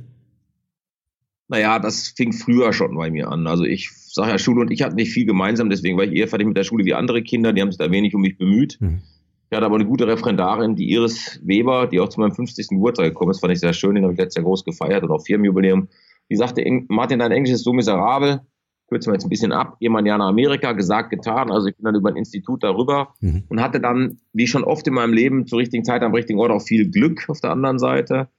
[1.50, 3.48] Naja, das fing früher schon bei mir an.
[3.48, 6.28] Also ich sage ja, Schule und ich hatten nicht viel gemeinsam, deswegen war ich eher
[6.28, 8.78] fertig mit der Schule wie andere Kinder, die haben sich da wenig um mich bemüht.
[8.80, 9.02] Mhm.
[9.50, 12.70] Ich hatte aber eine gute Referendarin, die Iris Weber, die auch zu meinem 50.
[12.70, 15.12] Geburtstag gekommen ist, fand ich sehr schön, den habe ich letztes Jahr groß gefeiert und
[15.12, 15.90] auch Firmenjubiläum.
[16.32, 18.42] Die sagte, Martin, dein Englisch ist so miserabel,
[18.88, 21.52] kürzen wir jetzt ein bisschen ab, geh mal ein Jahr nach Amerika, gesagt, getan.
[21.52, 23.44] Also ich bin dann über ein Institut darüber mhm.
[23.50, 26.52] und hatte dann, wie schon oft in meinem Leben, zur richtigen Zeit am richtigen Ort
[26.52, 28.30] auch viel Glück auf der anderen Seite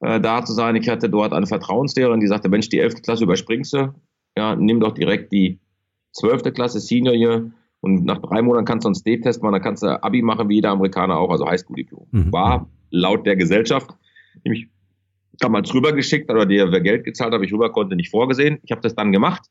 [0.00, 0.76] äh, da zu sein.
[0.76, 3.02] Ich hatte dort eine Vertrauenslehrerin, die sagte, Mensch, die 11.
[3.02, 3.94] Klasse überspringst du,
[4.36, 5.60] ja, nimm doch direkt die
[6.12, 6.54] 12.
[6.54, 10.02] Klasse Senior hier und nach drei Monaten kannst du einen State-Test machen, dann kannst du
[10.02, 12.08] Abi machen wie jeder Amerikaner auch, also Highschool-Diplom.
[12.10, 12.32] Mhm.
[12.32, 13.90] War laut der Gesellschaft,
[14.44, 14.68] mich
[15.38, 18.58] damals rübergeschickt oder der wer Geld gezahlt habe, ich rüber konnte, nicht vorgesehen.
[18.62, 19.46] Ich habe das dann gemacht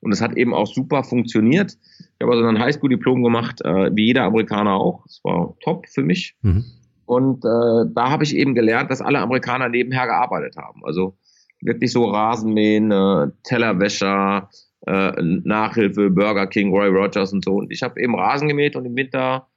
[0.00, 1.78] und es hat eben auch super funktioniert.
[1.98, 5.02] Ich habe also ein Highschool-Diplom gemacht, äh, wie jeder Amerikaner auch.
[5.04, 6.36] Das war top für mich.
[6.42, 6.64] Mhm.
[7.06, 10.82] Und äh, da habe ich eben gelernt, dass alle Amerikaner nebenher gearbeitet haben.
[10.84, 11.16] Also
[11.60, 14.50] wirklich so Rasenmähen, äh, Tellerwäscher,
[14.86, 17.54] äh, Nachhilfe, Burger King, Roy Rogers und so.
[17.54, 19.48] Und ich habe eben Rasen gemäht und im Winter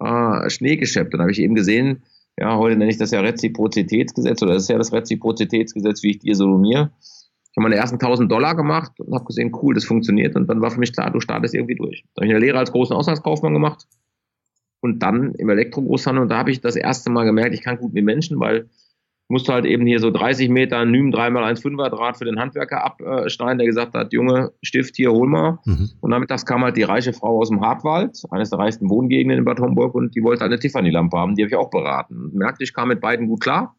[0.00, 1.14] äh, Schnee geschäppt.
[1.14, 2.04] Und habe ich eben gesehen,
[2.38, 6.18] ja, heute nenne ich das ja Reziprozitätsgesetz oder das ist ja das Reziprozitätsgesetz, wie ich
[6.18, 6.90] dir so mir.
[7.00, 10.34] Ich habe meine ersten 1000 Dollar gemacht und habe gesehen, cool, das funktioniert.
[10.34, 12.04] Und dann war für mich klar, du startest irgendwie durch.
[12.14, 13.86] Da habe ich eine Lehre als großen Auslandskaufmann gemacht
[14.84, 16.24] und dann im Elektrogroßhandel.
[16.24, 19.30] Und da habe ich das erste Mal gemerkt, ich kann gut mit Menschen, weil ich
[19.30, 23.66] musste halt eben hier so 30 Meter Nüm 3x1,5er Draht für den Handwerker abschneiden, der
[23.66, 25.58] gesagt hat, Junge, Stift hier, hol mal.
[25.64, 25.88] Mhm.
[26.02, 29.46] Und nachmittags kam halt die reiche Frau aus dem Hartwald, eines der reichsten Wohngegenden in
[29.46, 32.26] Bad Homburg, und die wollte halt eine Tiffany-Lampe haben, die habe ich auch beraten.
[32.26, 33.74] Und merkte, ich kam mit beiden gut klar.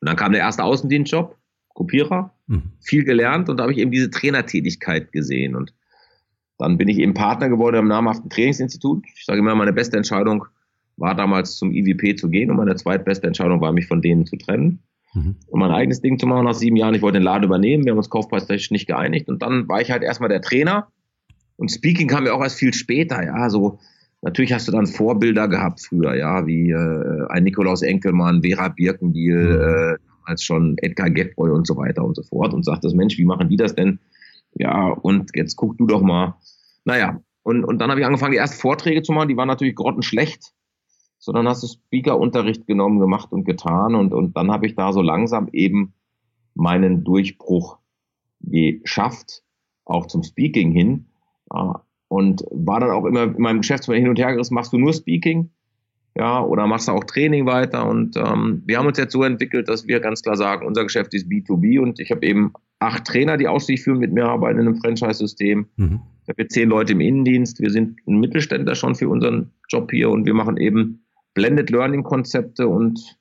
[0.00, 1.36] Und dann kam der erste Außendienstjob,
[1.74, 2.72] Kopierer, mhm.
[2.80, 5.54] viel gelernt und da habe ich eben diese Trainertätigkeit gesehen.
[5.54, 5.74] Und
[6.58, 9.04] dann bin ich eben Partner geworden im namhaften Trainingsinstitut.
[9.16, 10.46] Ich sage immer, meine beste Entscheidung
[10.96, 14.36] war damals zum IWP zu gehen und meine zweitbeste Entscheidung war, mich von denen zu
[14.36, 14.80] trennen
[15.12, 15.36] mhm.
[15.48, 16.94] und mein eigenes Ding zu machen nach sieben Jahren.
[16.94, 19.90] Ich wollte den Laden übernehmen, wir haben uns kaufpreistechnisch nicht geeinigt und dann war ich
[19.90, 20.88] halt erstmal der Trainer
[21.56, 23.78] und Speaking kam ja auch erst viel später, ja, so
[24.22, 29.36] natürlich hast du dann Vorbilder gehabt früher, ja, wie äh, ein Nikolaus Enkelmann, Vera Birkenbiel,
[29.36, 29.60] mhm.
[29.60, 33.18] äh, als schon Edgar Getboy und so weiter und so fort und sagt das Mensch,
[33.18, 33.98] wie machen die das denn?
[34.54, 36.34] Ja, und jetzt guck du doch mal.
[36.84, 39.74] Naja, und, und dann habe ich angefangen, die ersten Vorträge zu machen, die waren natürlich
[39.74, 40.52] grottenschlecht.
[41.18, 44.92] So, dann hast du Speaker-Unterricht genommen, gemacht und getan und, und dann habe ich da
[44.92, 45.94] so langsam eben
[46.54, 47.78] meinen Durchbruch
[48.40, 49.42] geschafft,
[49.84, 51.06] auch zum Speaking hin.
[52.08, 54.92] Und war dann auch immer in meinem Geschäftsmodell hin und her gerissen, machst du nur
[54.92, 55.50] Speaking?
[56.16, 57.86] Ja, oder machst du auch Training weiter?
[57.86, 61.12] Und ähm, wir haben uns jetzt so entwickelt, dass wir ganz klar sagen, unser Geschäft
[61.12, 64.68] ist B2B und ich habe eben acht Trainer, die ausschließlich für mit mir arbeiten in
[64.68, 65.66] einem Franchise-System.
[65.76, 66.00] Mhm.
[66.22, 67.60] Ich habe zehn Leute im Innendienst.
[67.60, 72.68] Wir sind ein Mittelständler schon für unseren Job hier und wir machen eben Blended Learning-Konzepte
[72.68, 73.18] und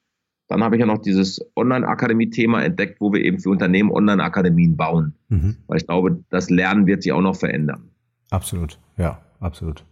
[0.48, 5.16] dann habe ich ja noch dieses Online-Akademie-Thema entdeckt, wo wir eben für Unternehmen Online-Akademien bauen.
[5.30, 5.56] Mhm.
[5.66, 7.90] Weil ich glaube, das Lernen wird sich auch noch verändern.
[8.30, 9.84] Absolut, ja, absolut.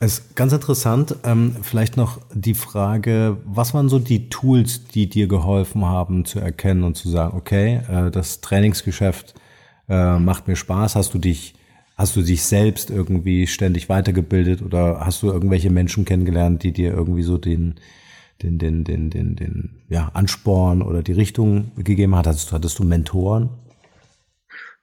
[0.00, 5.08] Es ist ganz interessant, ähm, vielleicht noch die Frage, was waren so die Tools, die
[5.08, 9.34] dir geholfen haben zu erkennen und zu sagen, okay, äh, das Trainingsgeschäft
[9.88, 11.54] äh, macht mir Spaß, hast du dich
[11.98, 16.92] Hast du dich selbst irgendwie ständig weitergebildet oder hast du irgendwelche Menschen kennengelernt, die dir
[16.92, 17.74] irgendwie so den,
[18.40, 22.28] den, den, den, den, den ja, Ansporn oder die Richtung gegeben hat?
[22.28, 23.50] Hattest, hattest du Mentoren?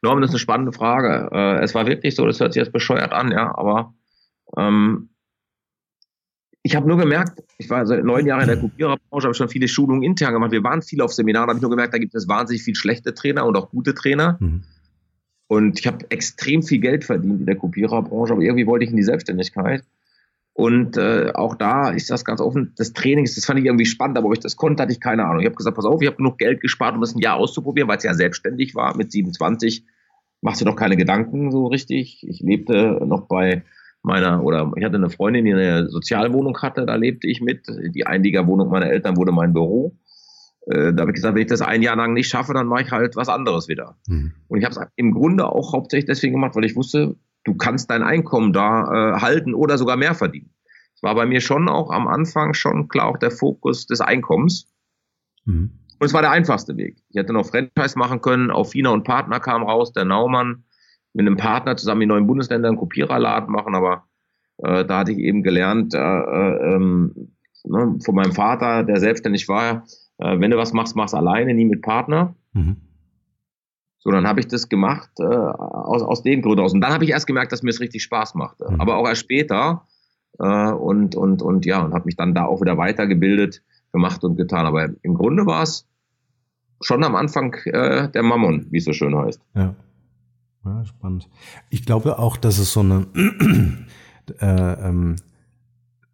[0.02, 1.30] Norman, das ist eine spannende Frage.
[1.32, 3.94] Äh, es war wirklich so, das hört sich jetzt bescheuert an, ja, aber
[4.58, 5.10] Ähm,
[6.64, 9.68] ich habe nur gemerkt, ich war seit neun Jahren in der Kopiererbranche, habe schon viele
[9.68, 10.52] Schulungen intern gemacht.
[10.52, 13.14] Wir waren viel auf Seminaren, habe ich nur gemerkt, da gibt es wahnsinnig viel schlechte
[13.14, 14.38] Trainer und auch gute Trainer.
[14.40, 14.64] Mhm.
[15.48, 18.98] Und ich habe extrem viel Geld verdient in der Kopiererbranche, aber irgendwie wollte ich in
[18.98, 19.84] die Selbstständigkeit.
[20.54, 24.18] Und äh, auch da ist das ganz offen, das Training, das fand ich irgendwie spannend,
[24.18, 25.42] aber ob ich das konnte, hatte ich keine Ahnung.
[25.42, 27.90] Ich habe gesagt, pass auf, ich habe genug Geld gespart, um das ein Jahr auszuprobieren,
[27.90, 28.96] weil es ja selbstständig war.
[28.96, 29.86] Mit 27
[30.42, 32.26] machst du doch keine Gedanken so richtig.
[32.28, 33.64] Ich lebte noch bei
[34.06, 37.68] meiner, oder ich hatte eine Freundin, die eine Sozialwohnung hatte, da lebte ich mit.
[37.68, 39.98] Die Einliegerwohnung meiner Eltern wurde mein Büro.
[40.68, 42.84] Äh, da habe ich gesagt, wenn ich das ein Jahr lang nicht schaffe, dann mache
[42.84, 43.98] ich halt was anderes wieder.
[44.08, 44.34] Mhm.
[44.48, 47.90] Und ich habe es im Grunde auch hauptsächlich deswegen gemacht, weil ich wusste, du kannst
[47.90, 50.52] dein Einkommen da äh, halten oder sogar mehr verdienen.
[50.96, 54.68] Es war bei mir schon auch am Anfang schon klar auch der Fokus des Einkommens.
[55.46, 55.72] Mhm.
[56.00, 56.98] Und es war der einfachste Weg.
[57.10, 60.65] Ich hätte noch Franchise machen können, auf Fina und Partner kam raus, der Naumann,
[61.16, 64.04] mit einem Partner zusammen in neuen Bundesländern einen Kopiererladen machen, aber
[64.58, 67.32] äh, da hatte ich eben gelernt äh, äh, ähm,
[67.64, 69.86] ne, von meinem Vater, der selbstständig war,
[70.18, 72.36] äh, wenn du was machst, mach's alleine, nie mit Partner.
[72.54, 72.78] Mhm.
[74.00, 76.74] So, dann habe ich das gemacht äh, aus, aus den Gründen aus.
[76.74, 78.70] Und dann habe ich erst gemerkt, dass mir es richtig Spaß machte.
[78.70, 78.82] Mhm.
[78.82, 79.88] Aber auch erst später
[80.38, 84.36] äh, und, und, und ja, und habe mich dann da auch wieder weitergebildet, gemacht und
[84.36, 84.66] getan.
[84.66, 85.88] Aber im Grunde war es
[86.82, 89.42] schon am Anfang äh, der Mammon, wie es so schön heißt.
[89.56, 89.74] Ja.
[90.66, 91.30] Ja, spannend.
[91.70, 93.06] Ich glaube auch, dass es so eine,
[94.40, 95.16] äh, ähm,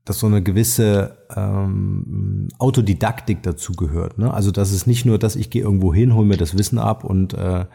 [0.03, 4.17] dass so eine gewisse ähm, Autodidaktik dazu gehört.
[4.17, 4.33] Ne?
[4.33, 7.03] Also dass es nicht nur, dass ich gehe irgendwo hin, hole mir das Wissen ab
[7.03, 7.65] und äh,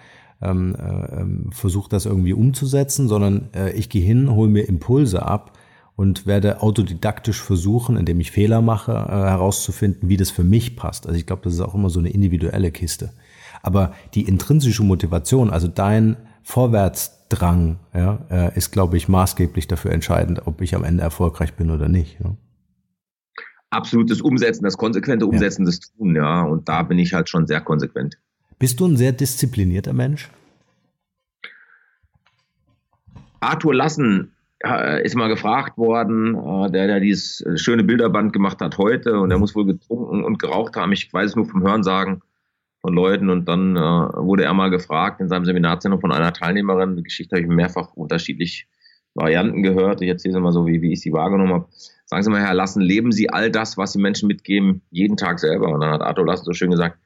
[0.42, 5.24] ähm, äh, ähm, versuche das irgendwie umzusetzen, sondern äh, ich gehe hin, hole mir Impulse
[5.24, 5.56] ab
[5.94, 11.06] und werde autodidaktisch versuchen, indem ich Fehler mache, äh, herauszufinden, wie das für mich passt.
[11.06, 13.12] Also ich glaube, das ist auch immer so eine individuelle Kiste.
[13.62, 20.46] Aber die intrinsische Motivation, also dein Vorwärtsdrang ja, äh, ist, glaube ich, maßgeblich dafür entscheidend,
[20.46, 22.20] ob ich am Ende erfolgreich bin oder nicht.
[22.22, 22.36] Ja.
[23.70, 25.66] Absolutes Umsetzen, das konsequente Umsetzen ja.
[25.66, 26.42] des Tun, ja.
[26.42, 28.16] Und da bin ich halt schon sehr konsequent.
[28.60, 30.30] Bist du ein sehr disziplinierter Mensch?
[33.40, 34.30] Arthur Lassen
[34.64, 39.32] äh, ist mal gefragt worden, äh, der, der dieses schöne Bilderband gemacht hat heute und
[39.32, 39.40] er mhm.
[39.40, 40.92] muss wohl getrunken und geraucht haben.
[40.92, 42.22] Ich weiß es nur vom Hören sagen
[42.86, 46.96] von Leuten und dann äh, wurde er mal gefragt in seinem Seminarzentrum von einer Teilnehmerin.
[46.96, 48.68] Die Geschichte habe ich mehrfach unterschiedlich
[49.12, 50.02] Varianten gehört.
[50.02, 51.68] Ich erzähle es mal so, wie, wie ich sie wahrgenommen habe.
[52.04, 55.40] Sagen Sie mal, Herr Lassen, leben Sie all das, was Sie Menschen mitgeben, jeden Tag
[55.40, 55.66] selber?
[55.66, 56.96] Und dann hat Arthur Lassen so schön gesagt,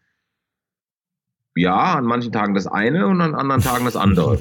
[1.57, 4.39] ja, an manchen Tagen das eine und an anderen Tagen das andere.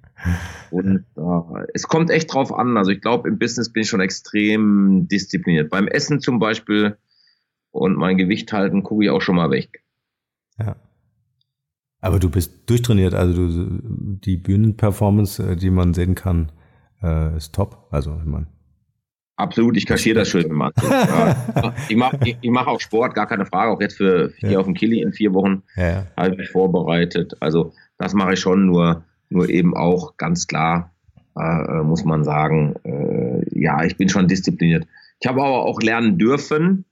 [0.70, 2.76] und äh, es kommt echt drauf an.
[2.76, 5.70] Also ich glaube, im Business bin ich schon extrem diszipliniert.
[5.70, 6.98] Beim Essen zum Beispiel
[7.70, 9.82] und mein Gewicht halten, gucke ich auch schon mal weg.
[10.58, 10.76] Ja.
[12.00, 16.52] Aber du bist durchtrainiert, also du, die Bühnenperformance, äh, die man sehen kann,
[17.02, 17.88] äh, ist top.
[17.90, 18.46] Also ich meine.
[19.36, 20.72] Absolut, ich kaschiere das schön Mann.
[21.88, 23.70] ich mache ich, ich mach auch Sport, gar keine Frage.
[23.70, 24.58] Auch jetzt für hier ja.
[24.58, 26.06] auf dem Kili in vier Wochen ja.
[26.16, 27.36] habe ich mich vorbereitet.
[27.38, 30.92] Also das mache ich schon, nur, nur eben auch ganz klar,
[31.36, 34.88] äh, muss man sagen, äh, ja, ich bin schon diszipliniert.
[35.20, 36.84] Ich habe aber auch lernen dürfen.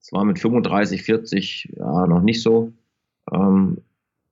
[0.00, 2.72] Es war mit 35, 40 ja, noch nicht so.
[3.32, 3.78] Ähm,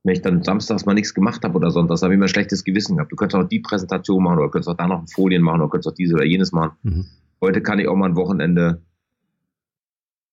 [0.05, 2.65] wenn ich dann samstags mal nichts gemacht habe oder sonntags, habe ich immer ein schlechtes
[2.65, 3.13] Gewissen gehabt.
[3.13, 5.93] Du könntest auch die Präsentation machen oder könntest auch da noch Folien machen oder könntest
[5.93, 6.77] auch diese oder jenes machen.
[6.83, 7.07] Mhm.
[7.41, 8.83] Heute kann ich auch mal ein Wochenende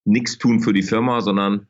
[0.04, 1.68] nichts tun für die Firma, sondern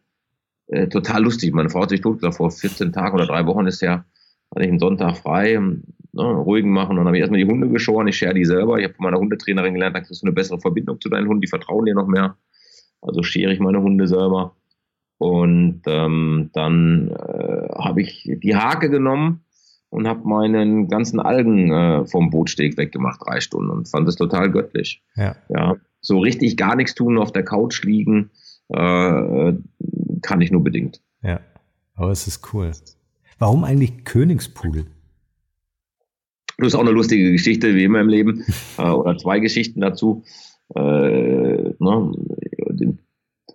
[0.68, 1.52] äh, total lustig.
[1.52, 4.04] Meine Frau hat sich tot vor 14 Tagen oder drei Wochen ist ja,
[4.50, 7.68] hatte ich einen Sonntag frei, ne, ruhigen machen und dann habe ich erstmal die Hunde
[7.68, 8.78] geschoren, ich schere die selber.
[8.78, 11.42] Ich habe von meiner Hundetrainerin gelernt, dann kriegst du eine bessere Verbindung zu deinen Hunden,
[11.42, 12.36] die vertrauen dir noch mehr.
[13.02, 14.56] Also schere ich meine Hunde selber.
[15.20, 19.44] Und ähm, dann äh, habe ich die Hake genommen
[19.90, 24.50] und habe meinen ganzen Algen äh, vom Bootsteg weggemacht, drei Stunden und fand es total
[24.50, 25.02] göttlich.
[25.16, 25.36] Ja.
[25.50, 25.76] ja.
[26.00, 28.30] So richtig gar nichts tun, auf der Couch liegen,
[28.70, 29.52] äh,
[30.22, 31.02] kann ich nur bedingt.
[31.22, 31.40] Ja,
[31.96, 32.72] aber es ist cool.
[33.38, 34.86] Warum eigentlich Königspudel?
[36.56, 38.42] Das ist auch eine lustige Geschichte, wie immer im Leben,
[38.78, 40.24] äh, oder zwei Geschichten dazu.
[40.74, 42.12] Äh, ne,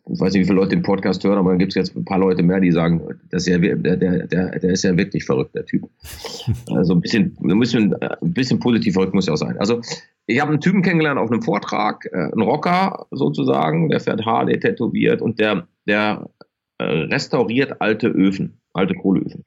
[0.09, 2.05] ich weiß nicht, wie viele Leute den Podcast hören, aber dann gibt es jetzt ein
[2.05, 5.55] paar Leute mehr, die sagen, das ja, der, der, der, der ist ja wirklich verrückt,
[5.55, 5.89] der Typ.
[6.69, 9.57] Also ein bisschen, ein bisschen, ein bisschen positiv verrückt muss ja auch sein.
[9.57, 9.81] Also
[10.27, 14.59] ich habe einen Typen kennengelernt auf einem Vortrag, äh, einen Rocker sozusagen, der fährt Harley,
[14.59, 16.29] tätowiert und der, der
[16.77, 19.43] äh, restauriert alte Öfen, alte Kohleöfen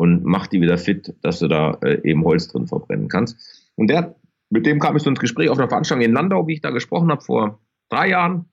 [0.00, 3.70] und macht die wieder fit, dass du da äh, eben Holz drin verbrennen kannst.
[3.76, 4.16] Und der,
[4.48, 6.70] mit dem kam ich so ins Gespräch auf einer Veranstaltung in Landau, wie ich da
[6.70, 8.46] gesprochen habe, vor drei Jahren.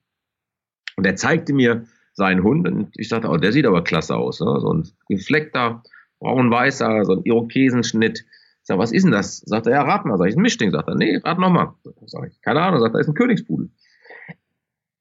[0.97, 4.39] Und er zeigte mir seinen Hund und ich sagte, oh, der sieht aber klasse aus.
[4.39, 4.59] Ne?
[4.59, 5.83] So ein gefleckter,
[6.19, 8.25] braun-weißer, so ein Irokesenschnitt,
[8.63, 9.37] sag, was ist denn das?
[9.45, 10.17] Sagt er, ja, rat mal.
[10.17, 10.71] Sag ich, ein Mischding.
[10.71, 11.73] Sagt er, nee, rat nochmal.
[12.07, 12.81] Sag ich, keine Ahnung.
[12.81, 13.69] Sagt er, ist ein Königspudel.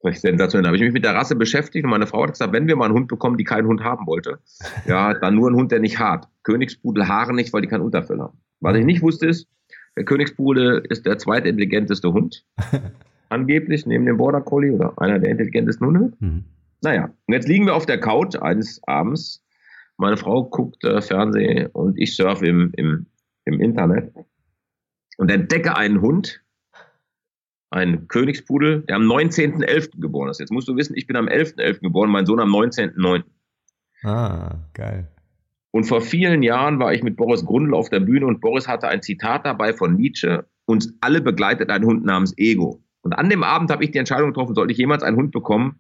[0.02, 0.64] Sag ich, sensationell.
[0.64, 2.76] Da habe ich mich mit der Rasse beschäftigt und meine Frau hat gesagt, wenn wir
[2.76, 4.38] mal einen Hund bekommen, die keinen Hund haben wollte,
[4.86, 6.28] ja, dann nur einen Hund, der nicht hart.
[6.42, 8.38] Königspudel haaren nicht, weil die keinen Unterfell haben.
[8.60, 9.48] Was ich nicht wusste ist,
[9.96, 12.44] der Königspudel ist der zweitintelligenteste Hund.
[13.28, 16.12] Angeblich, neben dem Border Collie oder einer der intelligentesten Hunde.
[16.20, 16.44] Mhm.
[16.82, 19.44] Naja, und jetzt liegen wir auf der Couch eines Abends.
[19.96, 23.06] Meine Frau guckt äh, Fernsehen und ich surfe im, im,
[23.44, 24.12] im Internet
[25.16, 26.42] und entdecke einen Hund,
[27.70, 30.00] einen Königspudel, der am 19.11.
[30.00, 30.38] geboren ist.
[30.38, 31.56] Jetzt musst du wissen, ich bin am 11.11.
[31.56, 31.80] .11.
[31.80, 33.24] geboren, mein Sohn am 19.09.
[34.04, 35.08] Ah, geil.
[35.72, 38.88] Und vor vielen Jahren war ich mit Boris Grundl auf der Bühne und Boris hatte
[38.88, 40.46] ein Zitat dabei von Nietzsche.
[40.64, 42.82] Uns alle begleitet ein Hund namens Ego.
[43.06, 45.78] Und an dem Abend habe ich die Entscheidung getroffen, sollte ich jemals einen Hund bekommen,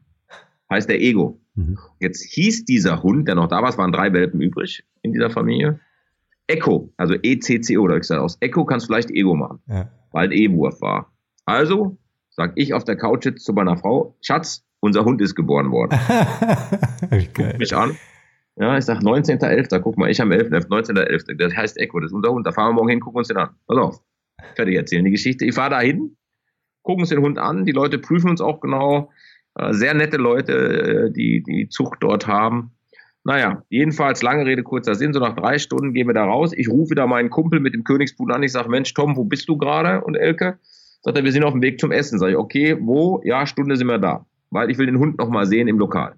[0.70, 1.40] heißt der Ego.
[1.56, 1.76] Mhm.
[1.98, 5.28] Jetzt hieß dieser Hund, der noch da war, es waren drei Welpen übrig in dieser
[5.28, 5.80] Familie,
[6.46, 7.82] Echo, also E-C-C-O.
[7.88, 9.90] Da habe ich gesagt, aus Echo kannst du vielleicht Ego machen, ja.
[10.12, 11.12] weil E-Wurf war.
[11.46, 11.98] Also
[12.30, 15.98] sag ich auf der Couch jetzt zu meiner Frau, Schatz, unser Hund ist geboren worden.
[17.34, 17.96] Guck mich an.
[18.54, 19.80] Ja, ich sag 19.11.
[19.80, 20.68] Guck mal, ich am 11.11.
[20.68, 21.36] 19.11.
[21.38, 22.46] Das heißt Echo, das ist unser Hund.
[22.46, 23.50] Da fahren wir morgen hin, gucken uns den an.
[23.66, 24.00] Pass auf.
[24.54, 25.44] Fertig erzählen die Geschichte.
[25.44, 26.16] Ich fahre da hin,
[26.86, 27.64] gucken uns den Hund an.
[27.64, 29.10] Die Leute prüfen uns auch genau.
[29.56, 32.70] Äh, sehr nette Leute, äh, die die Zucht dort haben.
[33.24, 35.12] Naja, jedenfalls lange Rede, kurzer Sinn.
[35.12, 36.52] So nach drei Stunden gehen wir da raus.
[36.54, 38.44] Ich rufe da meinen Kumpel mit dem Königspool an.
[38.44, 40.04] Ich sage, Mensch, Tom, wo bist du gerade?
[40.04, 40.58] Und Elke?
[41.02, 42.20] Sagt er, wir sind auf dem Weg zum Essen.
[42.20, 43.20] Sag ich, okay, wo?
[43.24, 44.24] Ja, Stunde sind wir da.
[44.50, 46.14] Weil ich will den Hund noch mal sehen im Lokal.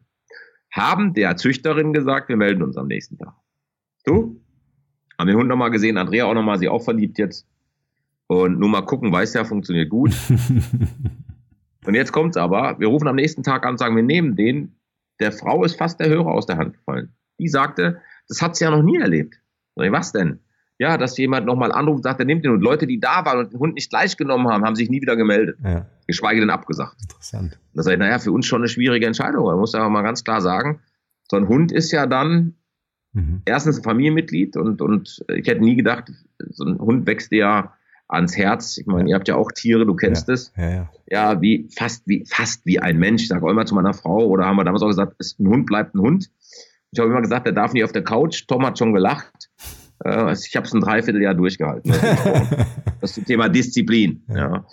[0.70, 3.32] Haben der Züchterin gesagt, wir melden uns am nächsten Tag.
[4.04, 4.38] Du?
[5.18, 7.46] Haben den Hund noch mal gesehen, Andrea auch noch mal, sie auch verliebt jetzt.
[8.28, 10.14] Und nur mal gucken, weiß ja, funktioniert gut.
[11.86, 14.76] Und jetzt kommt's aber, wir rufen am nächsten Tag an und sagen, wir nehmen den.
[15.20, 17.14] Der Frau ist fast der Hörer aus der Hand gefallen.
[17.38, 19.40] Die sagte, das hat sie ja noch nie erlebt.
[19.76, 20.40] Ich, was denn?
[20.78, 22.62] Ja, dass jemand nochmal anruft und sagt, er nimmt den Hund.
[22.62, 25.16] Leute, die da waren und den Hund nicht gleich genommen haben, haben sich nie wieder
[25.16, 25.56] gemeldet.
[25.64, 25.86] Ja.
[26.06, 26.96] Geschweige denn abgesagt.
[27.00, 27.58] Interessant.
[27.72, 29.46] Da sage ich, naja, für uns schon eine schwierige Entscheidung.
[29.46, 30.80] Man muss aber mal ganz klar sagen,
[31.30, 32.54] so ein Hund ist ja dann
[33.14, 33.40] mhm.
[33.46, 36.12] erstens ein Familienmitglied und, und ich hätte nie gedacht,
[36.50, 37.72] so ein Hund wächst ja
[38.08, 38.78] ans Herz.
[38.78, 40.34] Ich meine, ihr habt ja auch Tiere, du kennst ja.
[40.34, 40.52] es.
[40.56, 40.90] Ja, ja.
[41.06, 43.22] ja, wie fast wie fast wie ein Mensch.
[43.22, 45.48] Ich sage auch immer zu meiner Frau oder haben wir damals auch gesagt, ist, ein
[45.48, 46.30] Hund bleibt ein Hund.
[46.90, 48.46] Ich habe immer gesagt, der darf nicht auf der Couch.
[48.48, 49.50] Tom hat schon gelacht.
[50.04, 51.92] Äh, ich habe es ein Dreivierteljahr durchgehalten.
[53.00, 54.22] das ist das Thema Disziplin.
[54.28, 54.64] Ja.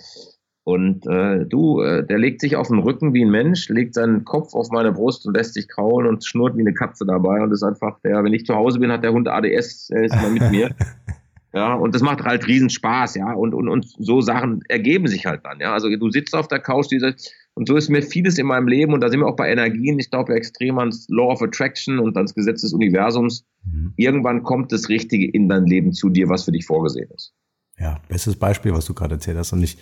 [0.64, 4.26] Und äh, du, äh, der legt sich auf den Rücken wie ein Mensch, legt seinen
[4.26, 7.52] Kopf auf meine Brust und lässt sich kraulen und schnurrt wie eine Katze dabei und
[7.52, 10.30] ist einfach der, wenn ich zu Hause bin, hat der Hund ADS, er ist immer
[10.30, 10.72] mit mir.
[11.56, 13.32] Ja, und das macht halt riesen Spaß, ja.
[13.32, 15.72] Und, und, und so Sachen ergeben sich halt dann, ja.
[15.72, 17.16] Also du sitzt auf der Couch, diese,
[17.54, 19.98] und so ist mir vieles in meinem Leben, und da sind wir auch bei Energien,
[19.98, 23.46] ich glaube extrem ans Law of Attraction und ans Gesetz des Universums.
[23.64, 23.94] Mhm.
[23.96, 27.34] Irgendwann kommt das Richtige in dein Leben zu dir, was für dich vorgesehen ist.
[27.80, 29.54] Ja, bestes Beispiel, was du gerade erzählt hast.
[29.54, 29.78] Und ich,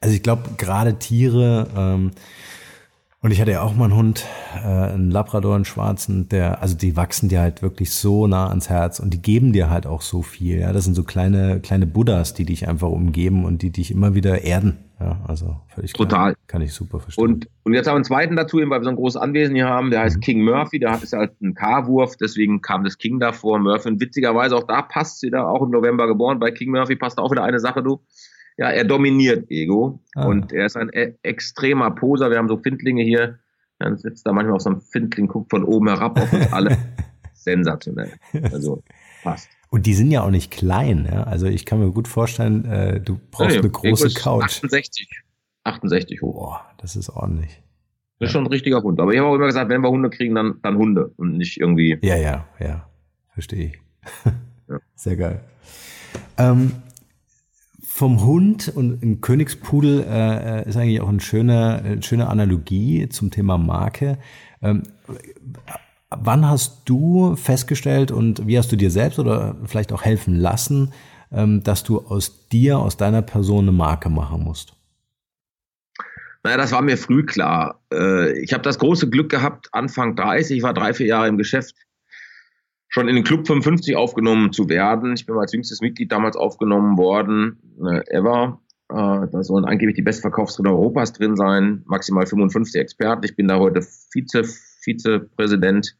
[0.00, 2.12] also ich glaube, gerade Tiere, ähm,
[3.22, 4.24] und ich hatte ja auch mal einen Hund,
[4.64, 8.70] äh, einen Labrador, einen schwarzen, der, also die wachsen dir halt wirklich so nah ans
[8.70, 10.58] Herz und die geben dir halt auch so viel.
[10.58, 14.14] Ja, das sind so kleine, kleine Buddhas, die dich einfach umgeben und die dich immer
[14.14, 14.78] wieder erden.
[14.98, 16.32] Ja, also völlig Total.
[16.32, 16.46] Klar.
[16.46, 17.24] Kann ich super verstehen.
[17.24, 19.66] Und, und jetzt haben wir einen zweiten dazu, weil wir so ein großes Anwesen hier
[19.66, 20.20] haben, der heißt mhm.
[20.20, 23.88] King Murphy, der hat ist halt ein K-Wurf, deswegen kam das King davor, Murphy.
[23.88, 26.38] Und witzigerweise auch da passt sie da, auch im November geboren.
[26.38, 28.00] Bei King Murphy passt auch wieder eine Sache, du
[28.60, 30.26] ja, er dominiert Ego ah.
[30.26, 32.30] und er ist ein e extremer Poser.
[32.30, 33.38] Wir haben so Findlinge hier,
[33.78, 36.76] dann sitzt da manchmal auf so einem Findling, guckt von oben herab auf uns alle.
[37.32, 38.12] Sensationell.
[38.52, 38.82] Also
[39.22, 39.48] passt.
[39.70, 41.08] Und die sind ja auch nicht klein.
[41.10, 41.22] Ja?
[41.22, 44.44] Also ich kann mir gut vorstellen, äh, du brauchst ja, eine große Couch.
[44.44, 45.08] 68,
[45.64, 46.34] 68 hoch.
[46.34, 47.62] Boah, das ist ordentlich.
[48.18, 49.00] Das ist schon ein richtiger Hund.
[49.00, 51.58] Aber ich habe auch immer gesagt, wenn wir Hunde kriegen, dann, dann Hunde und nicht
[51.58, 51.98] irgendwie.
[52.02, 52.90] Ja, ja, ja.
[53.32, 53.80] Verstehe ich.
[54.68, 54.80] Ja.
[54.96, 55.40] Sehr geil.
[56.36, 56.72] Ähm,
[58.00, 63.30] vom Hund und ein Königspudel äh, ist eigentlich auch eine schöne, eine schöne Analogie zum
[63.30, 64.16] Thema Marke.
[64.62, 64.84] Ähm,
[66.08, 70.94] wann hast du festgestellt und wie hast du dir selbst oder vielleicht auch helfen lassen,
[71.30, 74.72] ähm, dass du aus dir, aus deiner Person eine Marke machen musst?
[76.42, 77.82] Naja, das war mir früh klar.
[77.92, 81.36] Äh, ich habe das große Glück gehabt, Anfang 30, ich war drei, vier Jahre im
[81.36, 81.74] Geschäft,
[82.90, 85.14] schon in den Club 55 aufgenommen zu werden.
[85.14, 88.60] Ich bin als jüngstes Mitglied damals aufgenommen worden, äh, ever.
[88.88, 93.24] Äh, da sollen angeblich die Bestverkaufsritter Europas drin sein, maximal 55 Experten.
[93.24, 94.42] Ich bin da heute Vize,
[94.82, 95.96] Vizepräsident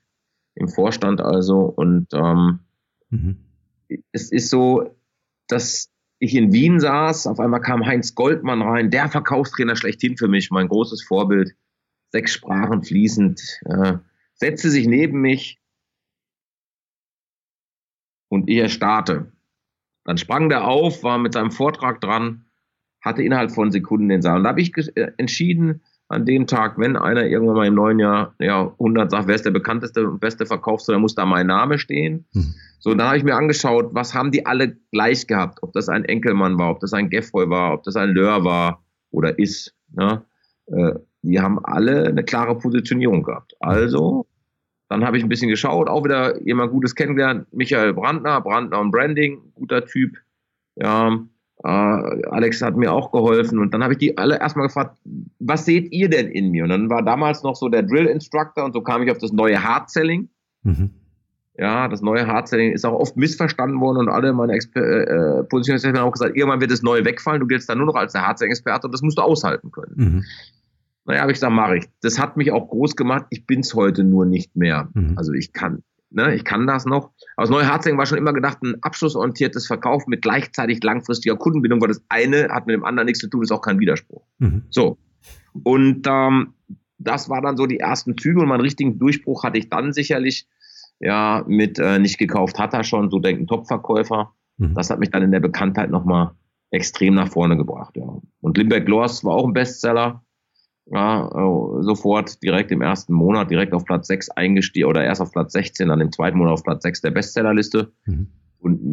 [0.57, 2.59] im Vorstand also und ähm,
[3.11, 3.36] mhm.
[4.11, 4.97] es ist so,
[5.47, 10.28] dass ich in Wien saß, auf einmal kam Heinz Goldmann rein, der Verkaufstrainer schlechthin für
[10.28, 11.55] mich, mein großes Vorbild,
[12.11, 13.99] sechs Sprachen fließend, äh,
[14.34, 15.60] setzte sich neben mich
[18.31, 19.33] und ich erstarrte.
[20.05, 22.47] Dann sprang der auf, war mit seinem Vortrag dran,
[23.03, 24.39] hatte innerhalb von Sekunden den Saal.
[24.39, 28.01] Und da habe ich äh, entschieden, an dem Tag, wenn einer irgendwann mal im neuen
[28.01, 31.78] Jahr, ja, 100 sagt, wer ist der bekannteste und beste Verkaufsführer, muss da mein Name
[31.78, 32.26] stehen.
[32.33, 32.55] Mhm.
[32.81, 35.62] So, dann habe ich mir angeschaut, was haben die alle gleich gehabt?
[35.62, 38.83] Ob das ein Enkelmann war, ob das ein Geffroy war, ob das ein Lör war
[39.11, 39.76] oder ist.
[39.93, 40.24] Ne?
[40.66, 43.55] Äh, die haben alle eine klare Positionierung gehabt.
[43.61, 44.26] Also,
[44.91, 48.91] dann habe ich ein bisschen geschaut, auch wieder jemand Gutes kennengelernt, Michael Brandner, Brandner und
[48.91, 50.16] Branding, guter Typ.
[50.74, 51.16] Ja,
[51.62, 54.99] äh, Alex hat mir auch geholfen und dann habe ich die alle erstmal gefragt,
[55.38, 56.64] was seht ihr denn in mir?
[56.64, 59.32] Und dann war damals noch so der Drill Instructor und so kam ich auf das
[59.32, 60.28] neue Hard Selling.
[60.64, 60.91] Mhm.
[61.57, 65.41] Ja, das neue Hard Selling ist auch oft missverstanden worden und alle meine Exper äh,
[65.41, 67.95] äh Positionen haben auch gesagt, irgendwann wird das neue wegfallen, du giltst dann nur noch
[67.95, 69.95] als der Hard Selling Experte und das musst du aushalten können.
[69.95, 70.24] Mhm.
[71.11, 71.85] Naja, habe ich gesagt, mache ich.
[72.03, 73.27] Das hat mich auch groß gemacht.
[73.31, 74.89] Ich bin es heute nur nicht mehr.
[74.95, 75.19] Mhm.
[75.19, 75.83] Also ich kann,
[76.13, 77.11] Ne, ich kann das noch.
[77.37, 81.81] Aber das neue Hartzing war schon immer gedacht, ein abschlussorientiertes Verkauf mit gleichzeitig langfristiger Kundenbindung,
[81.81, 84.25] weil das eine hat mit dem anderen nichts zu tun, ist auch kein Widerspruch.
[84.39, 84.63] Mhm.
[84.71, 84.99] So.
[85.63, 86.55] Und ähm,
[86.99, 90.49] das war dann so die ersten Züge und meinen richtigen Durchbruch hatte ich dann sicherlich
[90.99, 94.35] ja mit äh, nicht gekauft hat er schon, so denken Top-Verkäufer.
[94.59, 94.75] Mhm.
[94.75, 96.33] Das hat mich dann in der Bekanntheit nochmal
[96.71, 97.97] extrem nach vorne gebracht.
[97.97, 98.21] Ja.
[98.41, 100.25] Und Limberg Lors war auch ein Bestseller
[100.93, 105.30] ja, äh, sofort direkt im ersten Monat direkt auf Platz 6 eingestiegen oder erst auf
[105.30, 107.93] Platz 16, dann im zweiten Monat auf Platz 6 der Bestsellerliste.
[108.07, 108.28] Mhm.
[108.59, 108.84] Und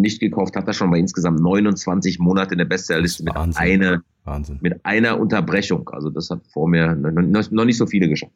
[0.00, 4.58] nicht gekauft hat er schon mal insgesamt 29 Monate in der Bestsellerliste mit einer, Wahnsinn.
[4.60, 5.88] mit einer Unterbrechung.
[5.90, 8.32] Also das hat vor mir noch nicht so viele geschafft.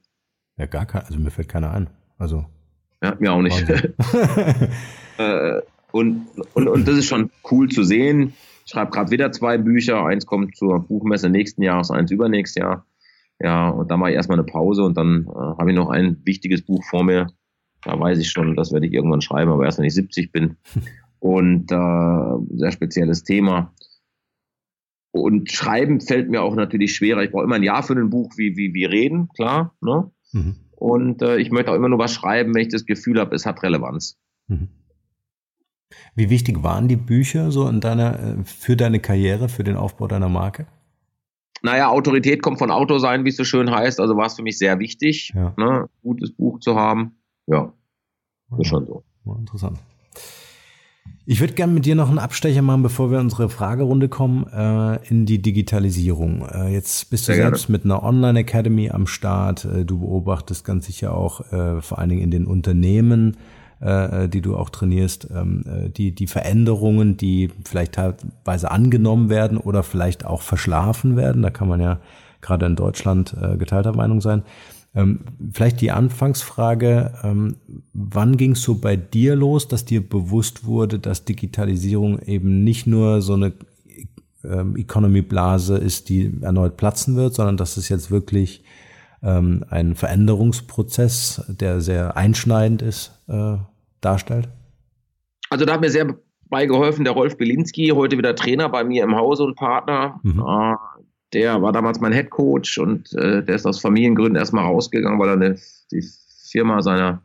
[0.57, 1.91] Ja, gar kein, also mir fällt keiner ein.
[2.19, 2.47] Also.
[3.03, 3.69] Ja, mir auch nicht.
[5.19, 5.61] äh,
[5.93, 8.35] und, und, und das ist schon cool zu sehen.
[8.67, 10.05] Ich schreibe gerade wieder zwei Bücher.
[10.05, 12.87] Eins kommt zur Buchmesse nächsten Jahres, eins übernächstes Jahr.
[13.39, 16.21] Ja, und dann mache ich erstmal eine Pause und dann äh, habe ich noch ein
[16.25, 17.29] wichtiges Buch vor mir.
[17.83, 20.57] Da weiß ich schon, das werde ich irgendwann schreiben, aber erst wenn ich 70 bin.
[21.19, 23.73] Und äh, sehr spezielles Thema.
[25.13, 27.23] Und schreiben fällt mir auch natürlich schwerer.
[27.23, 29.75] Ich brauche immer ein Jahr für ein Buch wie, wie, wie reden, klar.
[29.81, 30.11] Ne?
[30.33, 30.57] Mhm.
[30.73, 33.47] Und äh, ich möchte auch immer nur was schreiben, wenn ich das Gefühl habe, es
[33.47, 34.19] hat Relevanz.
[34.47, 34.69] Mhm.
[36.15, 40.09] Wie wichtig waren die Bücher so in deiner, äh, für deine Karriere, für den Aufbau
[40.09, 40.67] deiner Marke?
[41.63, 44.01] Naja, Autorität kommt von Auto sein, wie es so schön heißt.
[44.01, 45.55] Also war es für mich sehr wichtig, ja.
[45.57, 47.17] ne, gutes Buch zu haben.
[47.47, 47.73] Ja,
[48.53, 48.65] ist ja.
[48.65, 49.05] schon so.
[49.39, 49.79] Interessant.
[51.29, 55.05] Ich würde gerne mit dir noch einen Abstecher machen, bevor wir unsere Fragerunde kommen, äh,
[55.09, 56.47] in die Digitalisierung.
[56.47, 57.79] Äh, jetzt bist du Sehr selbst gerne.
[57.79, 59.65] mit einer Online Academy am Start.
[59.65, 63.39] Äh, du beobachtest ganz sicher auch äh, vor allen Dingen in den Unternehmen
[63.83, 69.29] äh, äh, die du auch trainierst, ähm, äh, die, die Veränderungen, die vielleicht teilweise angenommen
[69.29, 71.43] werden oder vielleicht auch verschlafen werden.
[71.43, 72.01] Da kann man ja
[72.41, 74.45] gerade in Deutschland geteilter Meinung sein.
[74.95, 75.21] Ähm,
[75.53, 77.57] vielleicht die Anfangsfrage, ähm,
[77.93, 82.87] wann ging es so bei dir los, dass dir bewusst wurde, dass Digitalisierung eben nicht
[82.87, 83.53] nur so eine
[84.43, 88.63] Economy-Blase ist, die erneut platzen wird, sondern dass es jetzt wirklich
[89.23, 93.57] ähm, ein Veränderungsprozess, der sehr einschneidend ist, äh,
[94.01, 94.49] darstellt?
[95.51, 96.17] Also da hat mir sehr
[96.49, 100.21] beigeholfen der Rolf Belinski, heute wieder Trainer bei mir im Hause und Partner.
[100.23, 100.41] Mhm.
[100.41, 100.75] Äh,
[101.33, 105.29] der war damals mein Head Coach und äh, der ist aus Familiengründen erstmal rausgegangen, weil
[105.29, 105.59] er eine,
[105.91, 106.05] die
[106.49, 107.23] Firma seiner,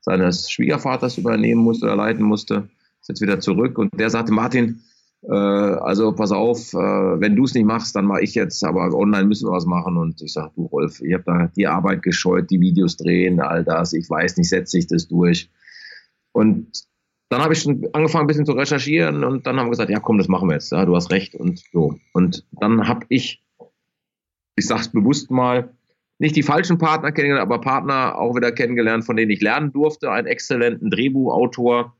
[0.00, 2.68] seines Schwiegervaters übernehmen musste oder leiten musste.
[3.00, 4.80] Ist jetzt wieder zurück und der sagte, Martin,
[5.28, 9.26] also pass auf, äh, wenn du es nicht machst, dann mache ich jetzt, aber online
[9.26, 9.96] müssen wir was machen.
[9.96, 13.64] Und ich sage, du Rolf, ich habe da die Arbeit gescheut, die Videos drehen, all
[13.64, 15.48] das, ich weiß nicht, setze ich das durch.
[16.32, 16.84] Und
[17.28, 20.00] dann habe ich schon angefangen, ein bisschen zu recherchieren und dann haben wir gesagt, ja
[20.00, 21.98] komm, das machen wir jetzt, ja, du hast recht und so.
[22.12, 23.42] Und dann habe ich,
[24.56, 25.72] ich sage es bewusst mal,
[26.18, 30.10] nicht die falschen Partner kennengelernt, aber Partner auch wieder kennengelernt, von denen ich lernen durfte.
[30.10, 31.96] Einen exzellenten Drehbuchautor,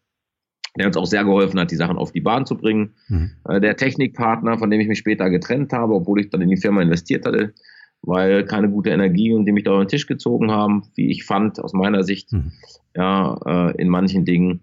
[0.76, 2.94] der uns auch sehr geholfen hat, die Sachen auf die Bahn zu bringen.
[3.08, 3.32] Mhm.
[3.48, 6.56] Äh, der Technikpartner, von dem ich mich später getrennt habe, obwohl ich dann in die
[6.56, 7.52] Firma investiert hatte,
[8.00, 11.24] weil keine gute Energie und die mich da auf den Tisch gezogen haben, wie ich
[11.24, 12.52] fand, aus meiner Sicht, mhm.
[12.96, 14.60] ja, äh, in manchen Dingen.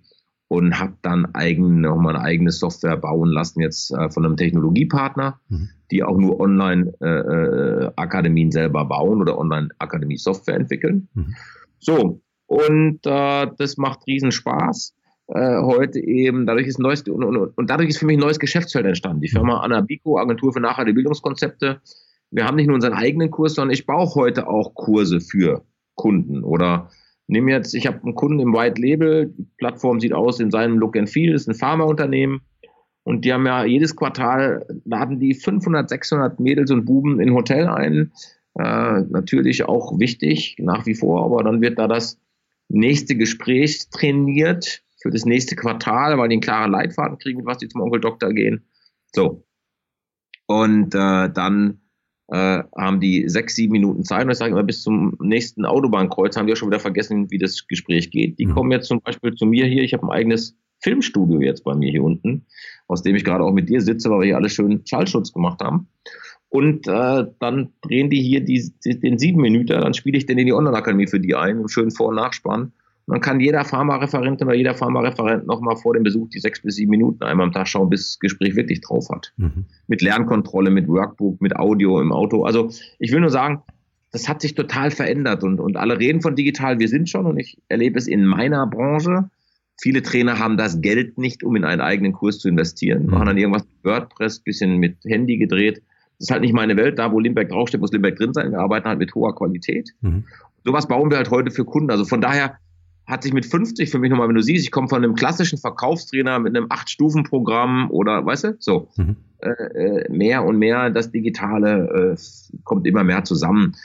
[0.51, 4.35] Und habe dann eigen, noch mal eine eigene Software bauen lassen, jetzt äh, von einem
[4.35, 5.69] Technologiepartner, mhm.
[5.91, 11.07] die auch nur Online-Akademien selber bauen oder Online-Akademie-Software entwickeln.
[11.13, 11.35] Mhm.
[11.77, 14.95] So, und äh, das macht riesen Spaß
[15.33, 18.21] äh, heute eben, dadurch ist ein neues, und, und, und, dadurch ist für mich ein
[18.21, 19.21] neues Geschäftsfeld entstanden.
[19.21, 21.81] Die Firma Anabico, Agentur für nachhaltige Bildungskonzepte.
[22.31, 25.63] Wir haben nicht nur unseren eigenen Kurs, sondern ich baue heute auch Kurse für
[25.95, 26.43] Kunden.
[26.43, 26.89] Oder
[27.27, 30.79] nehme jetzt, ich habe einen Kunden im White Label, die Plattform sieht aus in seinem
[30.79, 32.41] Look and Feel, ist ein Pharmaunternehmen.
[33.03, 37.67] Und die haben ja jedes Quartal laden die 500, 600 Mädels und Buben in Hotel
[37.67, 38.11] ein.
[38.57, 42.19] Äh, natürlich auch wichtig nach wie vor, aber dann wird da das
[42.67, 47.67] nächste Gespräch trainiert für das nächste Quartal, weil die einen klaren Leitfaden kriegen, was die
[47.67, 48.65] zum Onkel Doktor gehen.
[49.13, 49.45] So.
[50.47, 51.81] Und äh, dann
[52.27, 56.35] äh, haben die sechs, sieben Minuten Zeit und ich sage immer, bis zum nächsten Autobahnkreuz
[56.35, 58.39] haben die auch schon wieder vergessen, wie das Gespräch geht.
[58.39, 58.53] Die mhm.
[58.53, 61.91] kommen jetzt zum Beispiel zu mir hier, ich habe ein eigenes Filmstudio jetzt bei mir
[61.91, 62.45] hier unten,
[62.87, 65.61] aus dem ich gerade auch mit dir sitze, weil wir hier alle schön Schallschutz gemacht
[65.61, 65.87] haben.
[66.49, 70.37] Und äh, dann drehen die hier die, die, den sieben Minuten, dann spiele ich den
[70.37, 72.73] in die Online-Akademie für die ein, im schönen Vor- und Nachspann.
[73.09, 76.91] Dann kann jeder Pharmareferentin oder jeder Pharmareferent nochmal vor dem Besuch die sechs bis sieben
[76.91, 79.33] Minuten einmal am Tag schauen, bis das Gespräch wirklich drauf hat.
[79.37, 79.65] Mhm.
[79.87, 82.43] Mit Lernkontrolle, mit Workbook, mit Audio im Auto.
[82.43, 83.63] Also ich will nur sagen,
[84.11, 87.37] das hat sich total verändert und, und alle reden von digital, wir sind schon und
[87.37, 89.29] ich erlebe es in meiner Branche.
[89.81, 93.11] Viele Trainer haben das Geld nicht, um in einen eigenen Kurs zu investieren, mhm.
[93.11, 95.81] machen dann irgendwas mit WordPress, bisschen mit Handy gedreht.
[96.17, 96.99] Das ist halt nicht meine Welt.
[96.99, 98.51] Da, wo Limbeck draufsteht, muss Limbeck drin sein.
[98.51, 99.91] Wir arbeiten halt mit hoher Qualität.
[100.01, 100.25] Mhm.
[100.65, 101.91] Sowas bauen wir halt heute für Kunden.
[101.91, 102.57] Also von daher
[103.09, 105.57] hat sich mit 50 für mich nochmal, wenn du siehst, ich komme von einem klassischen
[105.57, 109.17] Verkaufstrainer mit einem Acht-Stufen-Programm oder, weißt du, so, mhm.
[109.39, 113.75] äh, äh mehr und mehr das Digitale äh, kommt immer mehr zusammen.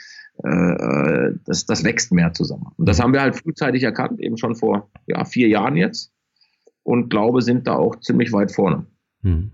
[0.43, 2.67] Äh, äh, das, das wächst mehr zusammen.
[2.77, 3.03] Und das mhm.
[3.03, 6.11] haben wir halt frühzeitig erkannt, eben schon vor ja, vier Jahren jetzt.
[6.83, 8.85] Und glaube, sind da auch ziemlich weit vorne.
[9.23, 9.51] Mhm.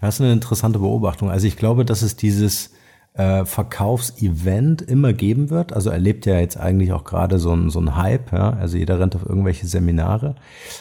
[0.00, 1.30] Das ist eine interessante Beobachtung.
[1.30, 2.74] Also ich glaube, dass es dieses
[3.14, 5.72] äh, Verkaufsevent immer geben wird.
[5.72, 8.32] Also erlebt ja jetzt eigentlich auch gerade so ein, so ein Hype.
[8.32, 8.50] Ja?
[8.54, 10.34] Also jeder rennt auf irgendwelche Seminare.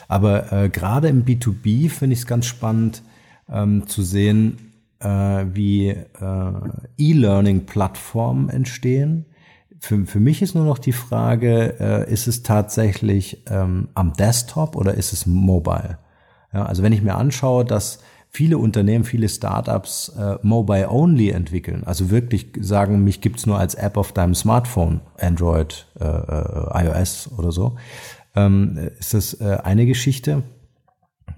[0.08, 3.04] Aber äh, gerade im B2B finde ich es ganz spannend
[3.50, 6.54] ähm, zu sehen, äh, wie äh,
[6.98, 9.26] E-Learning-Plattformen entstehen.
[9.80, 14.76] Für, für mich ist nur noch die Frage, äh, ist es tatsächlich ähm, am Desktop
[14.76, 15.98] oder ist es mobile?
[16.54, 18.00] Ja, also wenn ich mir anschaue, dass
[18.32, 21.84] viele Unternehmen, viele Startups äh, mobile-only entwickeln.
[21.86, 27.30] Also wirklich sagen, mich gibt's nur als App auf deinem Smartphone, Android, äh, äh, iOS
[27.38, 27.76] oder so.
[28.34, 30.44] Ähm, ist das äh, eine Geschichte?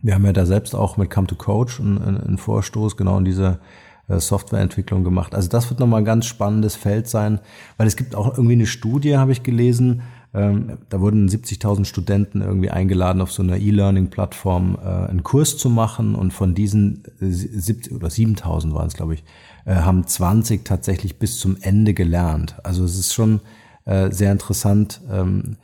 [0.03, 3.25] Wir haben ja da selbst auch mit Come to Coach einen, einen Vorstoß genau in
[3.25, 3.59] diese
[4.07, 5.33] äh, Softwareentwicklung gemacht.
[5.33, 7.39] Also das wird nochmal ein ganz spannendes Feld sein,
[7.77, 10.03] weil es gibt auch irgendwie eine Studie, habe ich gelesen,
[10.33, 15.69] ähm, da wurden 70.000 Studenten irgendwie eingeladen, auf so einer E-Learning-Plattform äh, einen Kurs zu
[15.69, 19.23] machen und von diesen äh, 70 oder 7.000 waren es, glaube ich,
[19.65, 22.55] äh, haben 20 tatsächlich bis zum Ende gelernt.
[22.63, 23.41] Also es ist schon
[23.85, 25.01] äh, sehr interessant.
[25.11, 25.57] Ähm,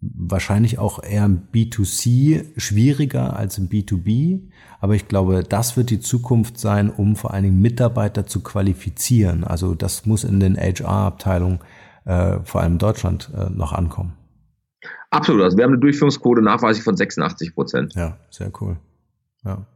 [0.00, 4.42] wahrscheinlich auch eher im B2C schwieriger als im B2B.
[4.80, 9.44] Aber ich glaube, das wird die Zukunft sein, um vor allen Dingen Mitarbeiter zu qualifizieren.
[9.44, 11.60] Also das muss in den HR-Abteilungen
[12.04, 14.14] äh, vor allem Deutschland äh, noch ankommen.
[15.10, 15.42] Absolut.
[15.42, 17.94] Also wir haben eine Durchführungsquote nachweislich von 86 Prozent.
[17.94, 18.76] Ja, sehr cool.
[19.44, 19.66] Ja.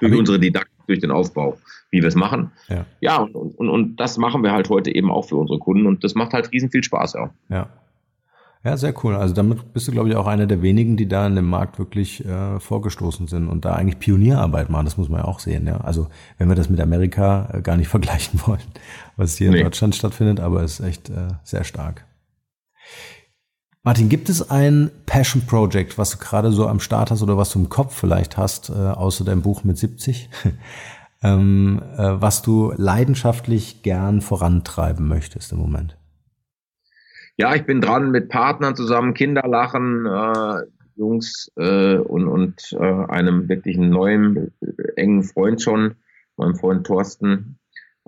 [0.00, 1.56] Durch Aber unsere Didaktik, durch den Aufbau,
[1.90, 2.52] wie wir es machen.
[2.68, 5.86] Ja, ja und, und, und das machen wir halt heute eben auch für unsere Kunden
[5.86, 7.30] und das macht halt riesen viel Spaß, ja.
[7.48, 7.68] Ja.
[8.66, 9.14] Ja, sehr cool.
[9.14, 11.78] Also damit bist du, glaube ich, auch einer der wenigen, die da in dem Markt
[11.78, 14.86] wirklich äh, vorgestoßen sind und da eigentlich Pionierarbeit machen.
[14.86, 15.68] Das muss man ja auch sehen.
[15.68, 18.58] Ja, also wenn wir das mit Amerika äh, gar nicht vergleichen wollen,
[19.16, 19.58] was hier nee.
[19.58, 22.04] in Deutschland stattfindet, aber ist echt äh, sehr stark.
[23.82, 27.52] Martin, gibt es ein Passion Project, was du gerade so am Start hast oder was
[27.52, 30.28] du im Kopf vielleicht hast, äh, außer deinem Buch mit 70,
[31.22, 35.96] ähm, äh, was du leidenschaftlich gern vorantreiben möchtest im Moment?
[37.36, 40.62] Ja, ich bin dran mit Partnern zusammen, Kinder lachen, äh,
[40.96, 45.94] Jungs äh, und, und äh, einem wirklichen neuen, äh, engen Freund schon,
[46.36, 47.55] meinem Freund Thorsten.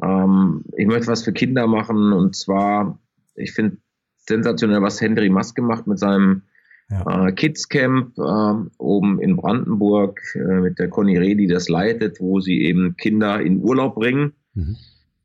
[0.03, 2.99] Ähm, ich möchte was für Kinder machen und zwar,
[3.34, 3.78] ich finde
[4.16, 6.42] sensationell, was Henry Maske macht mit seinem
[6.90, 7.26] ja.
[7.26, 12.20] äh, Kids Camp äh, oben in Brandenburg äh, mit der Conny Reh, die das leitet,
[12.20, 14.32] wo sie eben Kinder in Urlaub bringen.
[14.55, 14.76] Mhm.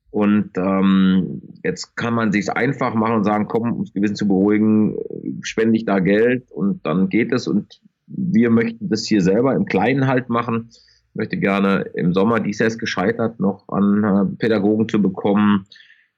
[0.09, 4.27] Und ähm, jetzt kann man sich einfach machen und sagen, komm, um das Gewissen zu
[4.27, 4.95] beruhigen,
[5.41, 7.47] spende ich da Geld und dann geht es.
[7.47, 10.69] Und wir möchten das hier selber im Kleinen halt machen.
[11.13, 15.67] Möchte gerne im Sommer, dies ist gescheitert, noch an äh, Pädagogen zu bekommen,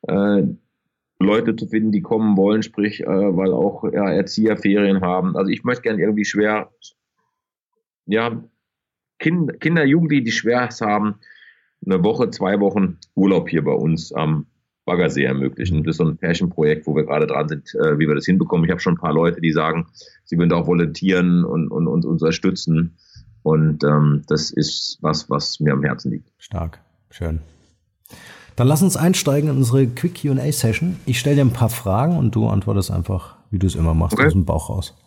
[0.08, 0.44] äh,
[1.20, 5.36] Leute zu finden, die kommen wollen, sprich, äh, weil auch ja, Erzieher Ferien haben.
[5.36, 6.72] Also ich möchte gerne irgendwie schwer,
[8.06, 8.44] ja,
[9.20, 11.16] kind, Kinder, Jugendliche, die schwer haben,
[11.86, 14.48] eine Woche, zwei Wochen Urlaub hier bei uns am
[14.86, 15.84] Baggersee ermöglichen.
[15.84, 18.66] Das ist so ein Pärchenprojekt, wo wir gerade dran sind, äh, wie wir das hinbekommen.
[18.66, 19.88] Ich habe schon ein paar Leute, die sagen,
[20.24, 22.98] sie würden auch volontieren und, und uns unterstützen.
[23.46, 26.32] Und ähm, das ist was, was mir am Herzen liegt.
[26.40, 26.80] Stark,
[27.12, 27.42] schön.
[28.56, 30.98] Dann lass uns einsteigen in unsere Quick QA-Session.
[31.06, 34.14] Ich stelle dir ein paar Fragen und du antwortest einfach, wie du es immer machst,
[34.14, 34.26] okay.
[34.26, 34.96] aus dem Bauch raus.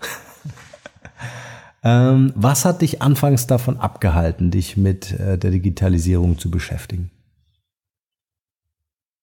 [1.85, 7.13] Ähm, was hat dich anfangs davon abgehalten, dich mit äh, der Digitalisierung zu beschäftigen?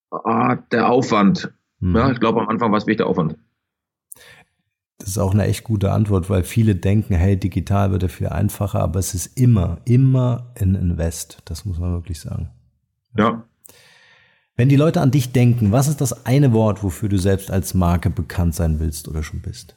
[0.09, 1.53] Ah, der Aufwand.
[1.81, 1.95] Mhm.
[1.97, 3.35] Ja, ich glaube, am Anfang war es wirklich der Aufwand.
[4.97, 8.27] Das ist auch eine echt gute Antwort, weil viele denken, hey, digital wird ja viel
[8.27, 11.39] einfacher, aber es ist immer, immer ein Invest.
[11.45, 12.49] Das muss man wirklich sagen.
[13.17, 13.45] Ja.
[14.55, 17.73] Wenn die Leute an dich denken, was ist das eine Wort, wofür du selbst als
[17.73, 19.75] Marke bekannt sein willst oder schon bist?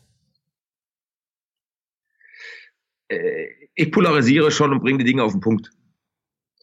[3.09, 5.71] Äh, ich polarisiere schon und bringe die Dinge auf den Punkt.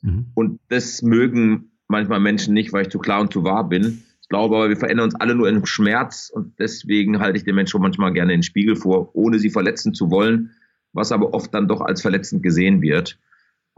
[0.02, 0.32] Mhm.
[0.34, 4.04] Und das mögen manchmal Menschen nicht, weil ich zu klar und zu wahr bin.
[4.26, 7.54] Ich glaube aber, wir verändern uns alle nur in Schmerz und deswegen halte ich den
[7.54, 10.50] Menschen manchmal gerne in den Spiegel vor, ohne sie verletzen zu wollen,
[10.94, 13.20] was aber oft dann doch als verletzend gesehen wird,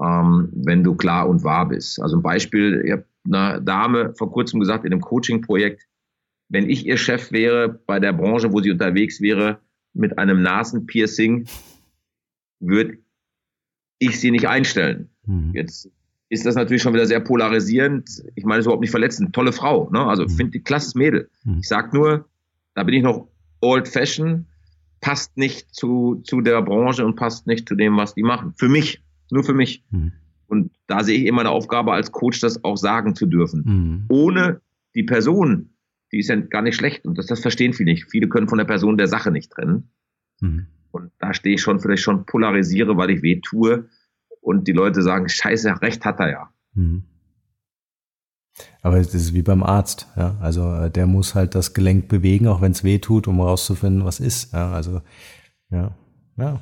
[0.01, 2.01] ähm, wenn du klar und wahr bist.
[2.01, 5.85] Also ein Beispiel, ich habe einer Dame vor kurzem gesagt in einem Coaching-Projekt,
[6.47, 9.59] wenn ich ihr Chef wäre bei der Branche, wo sie unterwegs wäre,
[9.91, 11.45] mit einem Nasenpiercing,
[12.61, 12.99] würde
[13.99, 15.09] ich sie nicht einstellen.
[15.25, 15.51] Mhm.
[15.53, 15.91] Jetzt
[16.29, 18.23] ist das natürlich schon wieder sehr polarisierend.
[18.35, 19.33] Ich meine, es ist überhaupt nicht verletzend.
[19.33, 20.05] Tolle Frau, ne?
[20.05, 20.29] Also mhm.
[20.29, 21.29] finde die klasses Mädel.
[21.43, 21.59] Mhm.
[21.59, 22.27] Ich sag nur,
[22.73, 23.27] da bin ich noch
[23.61, 24.45] old fashion,
[24.99, 28.53] passt nicht zu, zu der Branche und passt nicht zu dem, was die machen.
[28.57, 29.01] Für mich,
[29.31, 29.83] nur für mich.
[29.89, 30.11] Mhm.
[30.47, 33.63] Und da sehe ich immer eine Aufgabe als Coach, das auch sagen zu dürfen.
[33.65, 34.05] Mhm.
[34.09, 34.61] Ohne
[34.95, 35.69] die Person,
[36.11, 38.09] die ist ja gar nicht schlecht und das, das verstehen viele nicht.
[38.09, 39.89] Viele können von der Person der Sache nicht trennen.
[40.41, 40.67] Mhm.
[40.91, 43.87] Und da stehe ich schon, vielleicht schon polarisiere, weil ich weh tue
[44.41, 46.49] und die Leute sagen, scheiße, recht hat er ja.
[46.73, 47.03] Mhm.
[48.81, 50.35] Aber es ist wie beim Arzt, ja.
[50.41, 54.05] Also äh, der muss halt das Gelenk bewegen, auch wenn es weh tut, um herauszufinden,
[54.05, 54.53] was ist.
[54.53, 55.01] Ja, also
[55.69, 55.91] ja,
[56.37, 56.61] ja.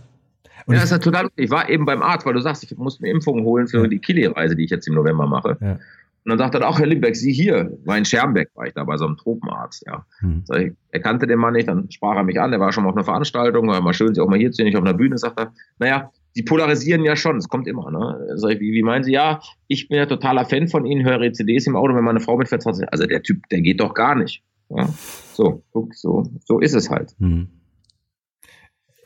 [0.66, 1.30] Und ja, das ist ja total.
[1.36, 3.88] Ich war eben beim Arzt, weil du sagst, ich muss mir Impfungen holen für ja.
[3.88, 5.58] die Kili-Reise, die ich jetzt im November mache.
[5.62, 5.74] Ja.
[5.74, 8.84] Und dann sagt er auch, Herr Limbeck, Sie hier, war in Schermbeck, war ich da
[8.84, 10.08] bei so einem Tropenarzt, ja.
[10.22, 10.44] Hm.
[10.56, 12.90] Ich, er kannte den Mann nicht, dann sprach er mich an, er war schon mal
[12.90, 14.96] auf einer Veranstaltung, war mal schön, Sie auch mal hier zu sehen, ich auf einer
[14.96, 17.90] Bühne, sagt er, naja, die polarisieren ja schon, es kommt immer.
[17.92, 18.28] Ne?
[18.36, 21.66] Ich, wie, wie meinen Sie, ja, ich bin ja totaler Fan von Ihnen, höre CDs
[21.66, 24.44] im Auto, wenn meine Frau mitfährt, also der Typ, der geht doch gar nicht.
[24.70, 24.90] Ja?
[25.34, 27.16] So, so, so ist es halt.
[27.20, 27.48] Mhm.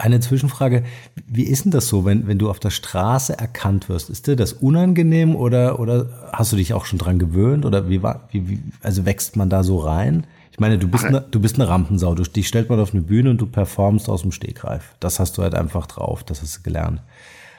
[0.02, 0.84] Eine Zwischenfrage,
[1.28, 4.10] wie ist denn das so, wenn, wenn du auf der Straße erkannt wirst?
[4.10, 8.02] Ist dir das unangenehm oder, oder hast du dich auch schon dran gewöhnt oder wie
[8.02, 10.26] wie, wie, also wächst man da so rein?
[10.60, 13.02] Ich meine, du bist, eine, du bist eine Rampensau, du, dich stellt man auf eine
[13.02, 14.94] Bühne und du performst aus dem Stegreif.
[15.00, 17.02] Das hast du halt einfach drauf, das hast du gelernt.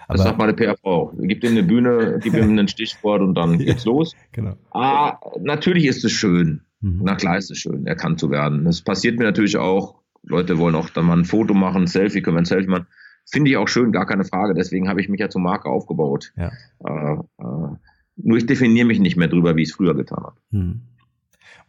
[0.06, 1.14] Aber das sagt meine PRV.
[1.18, 4.14] Gib ihm eine Bühne, gib ihm einen Stichwort und dann geht's los.
[4.32, 4.54] Genau.
[4.72, 6.60] Ah, natürlich ist es schön.
[6.82, 7.00] Mhm.
[7.02, 8.66] Na klar ist es schön, erkannt zu werden.
[8.66, 9.94] Das passiert mir natürlich auch.
[10.22, 12.86] Leute wollen auch dann mal ein Foto machen, ein Selfie, können wir ein Selfie machen.
[13.24, 14.52] Finde ich auch schön, gar keine Frage.
[14.52, 16.34] Deswegen habe ich mich ja zur Marke aufgebaut.
[16.36, 16.52] Ja.
[16.84, 17.76] Äh, äh,
[18.16, 20.36] nur ich definiere mich nicht mehr drüber, wie ich es früher getan habe.
[20.50, 20.82] Mhm.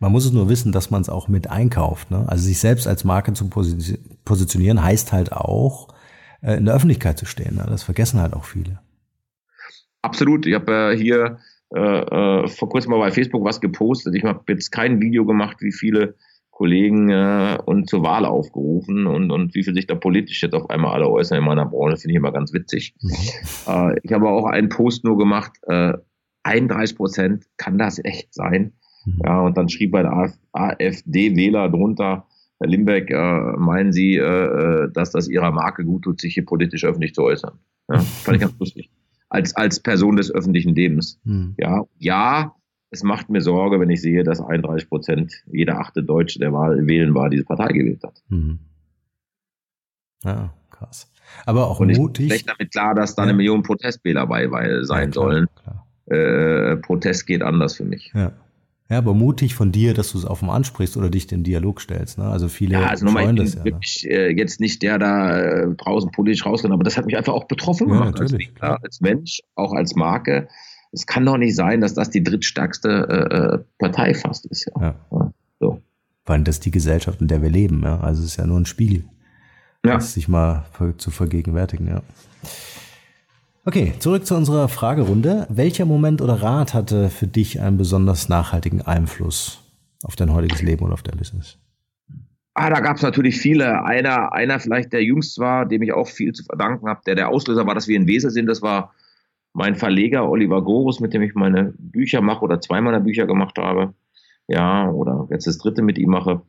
[0.02, 2.10] Man muss es nur wissen, dass man es auch mit einkauft.
[2.10, 2.26] Ne?
[2.28, 3.49] Also sich selbst als Marke zu
[4.26, 5.89] positionieren heißt halt auch,
[6.41, 7.56] äh, in der Öffentlichkeit zu stehen.
[7.56, 7.66] Ne?
[7.70, 8.80] Das vergessen halt auch viele.
[10.02, 10.47] Absolut.
[10.47, 11.38] Ich habe äh, hier
[11.76, 14.16] äh, äh, vor kurzem mal bei Facebook was gepostet.
[14.16, 16.16] Ich habe jetzt kein Video gemacht, wie viele
[16.49, 20.72] Kollegen äh, und zur Wahl aufgerufen und, und wie viel sich da politisch jetzt auf
[20.72, 22.95] einmal alle äußern in meiner Branche, finde ich immer ganz witzig.
[23.02, 23.12] Mhm.
[23.68, 25.93] Äh, ich habe auch einen Post nur gemacht, äh,
[26.41, 28.74] 31 Prozent, kann das echt sein?
[29.06, 29.22] Mhm.
[29.26, 32.28] Ja, und dann schrieb ein AfD-Wähler drunter,
[32.60, 36.45] Herr Limbeck, äh, meinen Sie, äh, äh, dass das Ihrer Marke gut tut, sich hier
[36.45, 37.58] politisch öffentlich zu äußern?
[37.89, 38.91] Ja, fand ich ganz lustig.
[39.30, 41.20] Als, als Person des öffentlichen Lebens.
[41.24, 41.56] Mhm.
[41.58, 42.56] Ja, ja,
[42.91, 46.86] es macht mir Sorge, wenn ich sehe, dass 31 Prozent, jeder achte Deutsche, der Wahl
[46.86, 48.22] wählen war, diese Partei gewählt hat.
[48.28, 48.60] Mhm.
[50.24, 51.12] Ja, krass.
[51.45, 52.32] Aber auch Und mutig.
[52.32, 54.47] Ich damit klar, dass da eine Million Protestwähler bei
[54.84, 55.47] sein ja, klar, sollen.
[55.56, 55.88] Klar.
[56.06, 58.12] Äh, Protest geht anders für mich.
[58.14, 58.34] Ja.
[58.92, 62.18] Ja, aber mutig von dir, dass du es offen ansprichst oder dich den Dialog stellst.
[62.18, 62.26] Ne?
[62.26, 64.10] Also viele ja, also nochmal, ich bin das ja, wirklich ne?
[64.10, 67.46] äh, jetzt nicht der da äh, draußen politisch rausrennt, aber das hat mich einfach auch
[67.46, 68.20] betroffen ja, gemacht.
[68.20, 70.50] Als, Spieler, als Mensch, auch als Marke.
[70.92, 74.70] Es kann doch nicht sein, dass das die drittstärkste äh, äh Partei fast ist.
[74.76, 74.96] Ja.
[75.10, 75.32] ja.
[75.62, 75.82] so.
[76.26, 77.84] Allem das ist die Gesellschaft, in der wir leben.
[77.86, 78.02] Ja?
[78.02, 79.06] Also es ist ja nur ein Spiegel.
[79.86, 79.94] Ja.
[79.94, 80.66] Das sich mal
[80.98, 82.02] zu vergegenwärtigen, ja.
[83.64, 85.45] Okay, zurück zu unserer Fragerunde.
[85.47, 89.62] Welcher Moment oder Rat hatte für dich einen besonders nachhaltigen Einfluss
[90.03, 91.59] auf dein heutiges Leben und auf dein Business?
[92.55, 93.84] Ah, da gab es natürlich viele.
[93.84, 97.30] Einer, einer vielleicht, der jüngst war, dem ich auch viel zu verdanken habe, der der
[97.30, 98.47] Auslöser war, dass wir in Wesel sind.
[98.47, 98.95] Das war
[99.53, 103.59] mein Verleger Oliver Gorus, mit dem ich meine Bücher mache oder zwei meiner Bücher gemacht
[103.59, 103.93] habe.
[104.47, 106.41] Ja, oder jetzt das dritte mit ihm mache.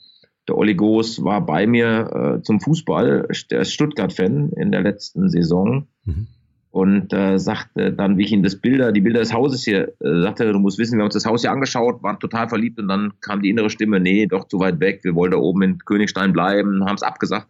[0.48, 5.28] Der Olli Gorus war bei mir äh, zum Fußball, der ist Stuttgart-Fan in der letzten
[5.28, 5.88] Saison.
[6.04, 6.26] Mhm
[6.72, 10.22] und äh, sagte dann, wie ich ihm das Bilder, die Bilder des Hauses hier, äh,
[10.22, 12.88] sagte, du musst wissen, wir haben uns das Haus hier angeschaut, waren total verliebt und
[12.88, 15.78] dann kam die innere Stimme, nee, doch zu weit weg, wir wollen da oben in
[15.78, 17.48] Königstein bleiben, haben es abgesagt.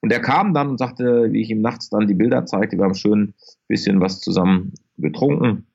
[0.00, 2.84] Und er kam dann und sagte, wie ich ihm nachts dann die Bilder zeigte, wir
[2.84, 3.34] haben schön ein
[3.68, 5.66] bisschen was zusammen getrunken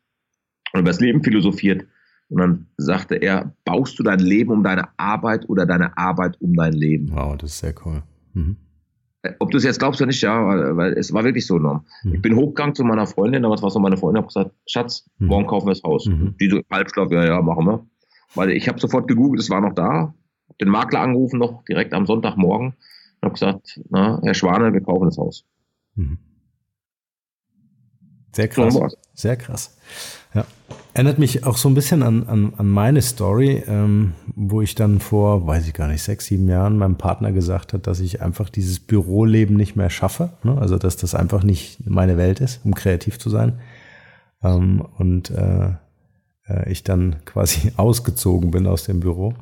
[0.74, 1.86] und über das Leben philosophiert.
[2.28, 6.54] Und dann sagte er, baust du dein Leben um deine Arbeit oder deine Arbeit um
[6.54, 7.12] dein Leben?
[7.14, 8.04] Wow, das ist sehr cool.
[8.34, 8.58] Mhm.
[9.40, 11.86] Ob du es jetzt glaubst oder nicht, ja, weil, es war wirklich so enorm.
[12.04, 12.16] Mhm.
[12.16, 15.10] Ich bin hochgegangen zu meiner Freundin, damals war es noch meine Freundin, habe gesagt, Schatz,
[15.18, 15.28] mhm.
[15.28, 16.06] morgen kaufen wir das Haus.
[16.06, 16.36] Mhm.
[16.40, 17.86] Die so halbschlaf, ja, ja, machen wir.
[18.36, 20.14] Weil ich habe sofort gegoogelt, es war noch da,
[20.62, 25.06] den Makler angerufen noch direkt am Sonntagmorgen und habe gesagt, na, Herr Schwane, wir kaufen
[25.06, 25.46] das Haus.
[25.96, 26.20] Mhm.
[28.34, 28.80] Sehr krass.
[29.14, 29.78] Sehr krass.
[30.38, 30.46] Ja.
[30.94, 35.00] Erinnert mich auch so ein bisschen an, an, an meine Story, ähm, wo ich dann
[35.00, 38.50] vor, weiß ich gar nicht, sechs, sieben Jahren meinem Partner gesagt hat, dass ich einfach
[38.50, 40.32] dieses Büroleben nicht mehr schaffe.
[40.44, 40.58] Ne?
[40.58, 43.60] Also dass das einfach nicht meine Welt ist, um kreativ zu sein.
[44.44, 45.74] Ähm, und äh,
[46.48, 49.34] äh ich dann quasi ausgezogen bin aus dem Büro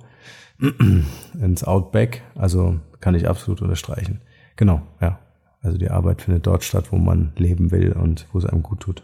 [1.41, 2.21] ins Outback.
[2.35, 4.21] Also kann ich absolut unterstreichen.
[4.55, 5.19] Genau, ja.
[5.61, 8.81] Also die Arbeit findet dort statt, wo man leben will und wo es einem gut
[8.81, 9.03] tut.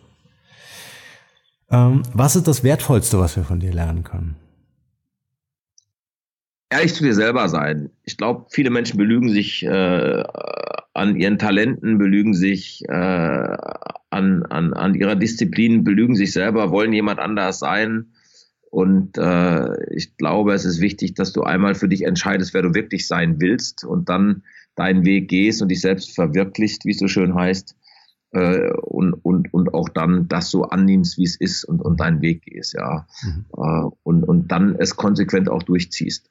[1.71, 4.35] Ähm, was ist das Wertvollste, was wir von dir lernen können?
[6.69, 7.89] Ehrlich zu dir selber sein.
[8.03, 10.23] Ich glaube, viele Menschen belügen sich äh,
[10.93, 16.93] an ihren Talenten, belügen sich äh, an, an, an ihrer Disziplin, belügen sich selber, wollen
[16.93, 18.13] jemand anders sein.
[18.69, 22.73] Und äh, ich glaube, es ist wichtig, dass du einmal für dich entscheidest, wer du
[22.73, 24.43] wirklich sein willst und dann
[24.75, 27.75] deinen Weg gehst und dich selbst verwirklicht, wie es so schön heißt
[28.31, 32.21] äh, und, und, und auch dann das so annimmst, wie es ist und, und deinen
[32.21, 33.05] Weg gehst, ja.
[33.23, 33.45] Mhm.
[33.57, 36.29] Äh, und, und dann es konsequent auch durchziehst.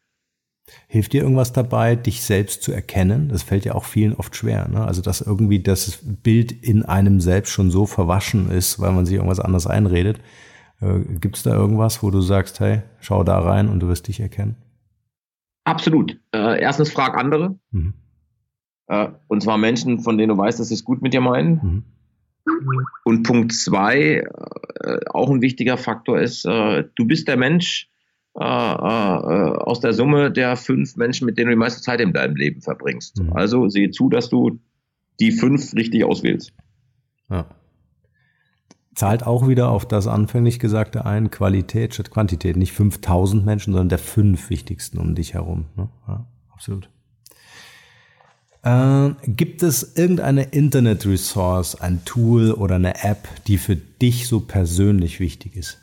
[0.86, 3.28] Hilft dir irgendwas dabei, dich selbst zu erkennen?
[3.28, 4.68] Das fällt ja auch vielen oft schwer.
[4.68, 4.84] Ne?
[4.84, 9.16] Also, dass irgendwie das Bild in einem selbst schon so verwaschen ist, weil man sich
[9.16, 10.20] irgendwas anderes einredet.
[10.80, 14.08] Äh, Gibt es da irgendwas, wo du sagst, hey, schau da rein und du wirst
[14.08, 14.56] dich erkennen?
[15.64, 16.18] Absolut.
[16.32, 17.58] Äh, erstens frag andere.
[17.70, 17.94] Mhm.
[18.90, 21.60] Äh, und zwar Menschen, von denen du weißt, dass sie es gut mit dir meinen.
[21.62, 21.84] Mhm.
[23.04, 24.24] Und Punkt zwei,
[24.80, 27.86] äh, auch ein wichtiger Faktor ist, äh, du bist der Mensch
[28.32, 32.62] aus der Summe der fünf Menschen, mit denen du die meiste Zeit in deinem Leben
[32.62, 33.20] verbringst.
[33.20, 33.32] Mhm.
[33.32, 34.60] Also sehe zu, dass du
[35.18, 36.52] die fünf richtig auswählst.
[37.28, 37.46] Ja.
[38.94, 42.56] Zahlt auch wieder auf das anfänglich Gesagte ein, Qualität statt Quantität.
[42.56, 45.66] Nicht 5000 Menschen, sondern der fünf wichtigsten um dich herum.
[45.76, 45.88] Ne?
[46.06, 46.24] Ja,
[46.54, 46.88] absolut.
[48.62, 55.18] Äh, gibt es irgendeine Internet-Resource, ein Tool oder eine App, die für dich so persönlich
[55.18, 55.78] wichtig ist?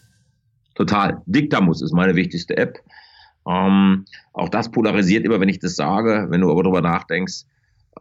[0.76, 1.22] Total.
[1.26, 2.80] Dictamus ist meine wichtigste App.
[3.48, 6.28] Ähm, auch das polarisiert immer, wenn ich das sage.
[6.30, 7.46] Wenn du aber darüber nachdenkst,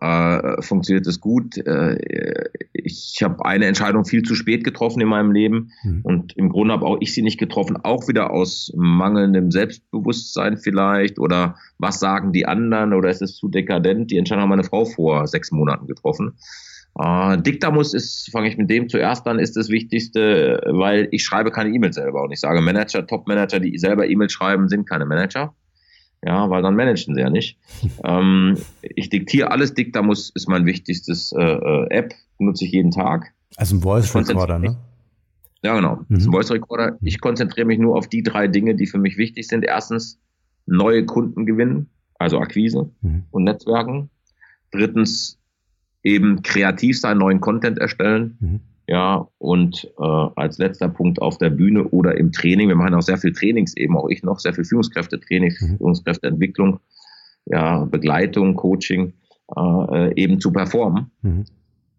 [0.01, 1.57] äh, funktioniert es gut.
[1.59, 1.99] Äh,
[2.73, 6.01] ich habe eine Entscheidung viel zu spät getroffen in meinem Leben mhm.
[6.03, 11.19] und im Grunde habe auch ich sie nicht getroffen, auch wieder aus mangelndem Selbstbewusstsein vielleicht
[11.19, 14.11] oder was sagen die anderen oder ist es zu dekadent?
[14.11, 16.37] Die Entscheidung hat meine Frau vor sechs Monaten getroffen.
[16.99, 21.51] Äh, Diktamus ist, fange ich mit dem zuerst an, ist das Wichtigste, weil ich schreibe
[21.51, 25.55] keine E-Mails selber und ich sage Manager, Top-Manager, die selber E-Mails schreiben, sind keine Manager
[26.27, 27.59] ja, weil dann managen sie ja nicht.
[28.05, 33.33] ähm, ich diktiere alles, Diktamus ist mein wichtigstes äh, äh, App, nutze ich jeden Tag.
[33.57, 34.77] Also ein Voice Recorder, ne?
[35.63, 35.97] Ja, genau.
[35.97, 36.07] Mhm.
[36.11, 36.99] Das ist ein Voice Recorder.
[37.01, 39.65] Ich konzentriere mich nur auf die drei Dinge, die für mich wichtig sind.
[39.65, 40.19] Erstens,
[40.67, 43.25] neue Kunden gewinnen, also Akquise mhm.
[43.31, 44.11] und Netzwerken.
[44.73, 45.36] Drittens,
[46.07, 48.37] eben kreativ sein, neuen Content erstellen.
[48.39, 48.61] Mhm.
[48.89, 52.69] Ja, und äh, als letzter Punkt auf der Bühne oder im Training.
[52.69, 55.77] Wir machen auch sehr viel Trainings, eben auch ich noch, sehr viel Führungskräftetraining, mhm.
[55.79, 56.79] Führungskräfteentwicklung,
[57.47, 59.15] ja, Begleitung, Coaching,
[59.57, 61.11] äh, eben zu performen.
[61.23, 61.45] Mhm.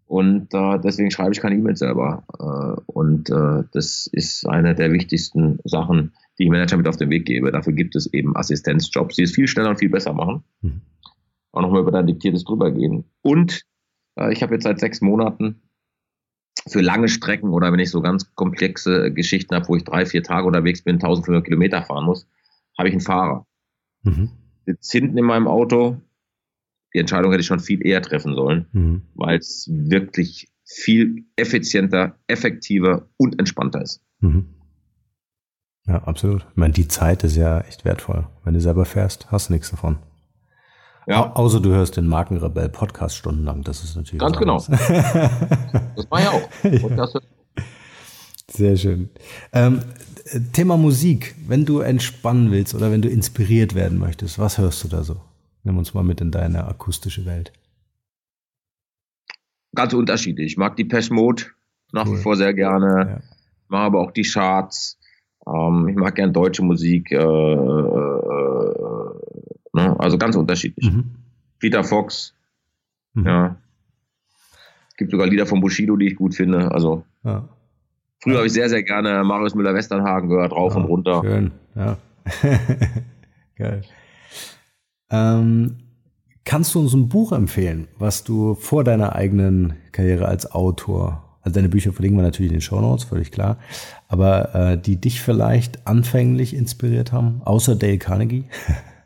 [0.06, 2.24] Und äh, deswegen schreibe ich keine E-Mails selber.
[2.40, 7.10] Äh, und äh, das ist eine der wichtigsten Sachen, die ich Manager mit auf den
[7.10, 7.52] Weg gebe.
[7.52, 10.42] Dafür gibt es eben Assistenzjobs, die es viel schneller und viel besser machen.
[10.62, 10.80] Mhm.
[11.52, 13.04] Auch nochmal über dein Diktiertes drüber gehen.
[13.20, 13.58] Und äh,
[14.30, 15.62] ich habe jetzt seit sechs Monaten
[16.66, 20.22] für lange Strecken oder wenn ich so ganz komplexe Geschichten habe, wo ich drei, vier
[20.22, 22.26] Tage unterwegs bin, 1500 Kilometer fahren muss,
[22.76, 23.46] habe ich einen Fahrer.
[24.02, 24.30] Mhm.
[24.66, 26.00] Sitzt hinten in meinem Auto.
[26.94, 29.02] Die Entscheidung hätte ich schon viel eher treffen sollen, mhm.
[29.14, 34.02] weil es wirklich viel effizienter, effektiver und entspannter ist.
[34.20, 34.54] Mhm.
[35.86, 36.46] Ja, absolut.
[36.50, 38.26] Ich meine, die Zeit ist ja echt wertvoll.
[38.44, 39.98] Wenn du selber fährst, hast du nichts davon.
[41.08, 41.32] Ja.
[41.34, 43.62] Außer du hörst den Markenrebell Podcast stundenlang.
[43.62, 44.20] Das ist natürlich.
[44.20, 44.56] Ganz genau.
[44.58, 46.48] das war ja auch.
[46.96, 47.08] Ja.
[48.50, 49.10] Sehr schön.
[49.52, 49.82] Ähm,
[50.52, 51.34] Thema Musik.
[51.46, 55.16] Wenn du entspannen willst oder wenn du inspiriert werden möchtest, was hörst du da so?
[55.64, 57.52] Nimm uns mal mit in deine akustische Welt.
[59.74, 60.52] Ganz unterschiedlich.
[60.52, 61.44] Ich mag die Pesh Mode
[61.92, 62.18] nach cool.
[62.18, 63.06] wie vor sehr gerne.
[63.08, 63.16] Ja.
[63.64, 64.98] Ich mag aber auch die Charts.
[65.46, 67.12] Ähm, ich mag gern deutsche Musik.
[67.12, 68.87] Äh, äh,
[69.78, 69.98] Ne?
[69.98, 70.90] Also ganz unterschiedlich.
[70.90, 71.04] Mhm.
[71.58, 72.34] Peter Fox,
[73.14, 73.26] mhm.
[73.26, 73.56] ja.
[74.90, 76.72] Es gibt sogar Lieder von Bushido, die ich gut finde.
[76.72, 77.48] Also ja.
[78.20, 81.22] früher habe ich sehr, sehr gerne Marius Müller-Westernhagen gehört, rauf ja, und runter.
[81.24, 81.96] Schön, ja.
[83.56, 83.82] Geil.
[85.10, 85.76] Ähm,
[86.48, 91.54] Kannst du uns ein Buch empfehlen, was du vor deiner eigenen Karriere als Autor, also
[91.54, 93.58] deine Bücher verlinken wir natürlich in den Show Notes, völlig klar,
[94.08, 98.44] aber äh, die dich vielleicht anfänglich inspiriert haben, außer Dale Carnegie?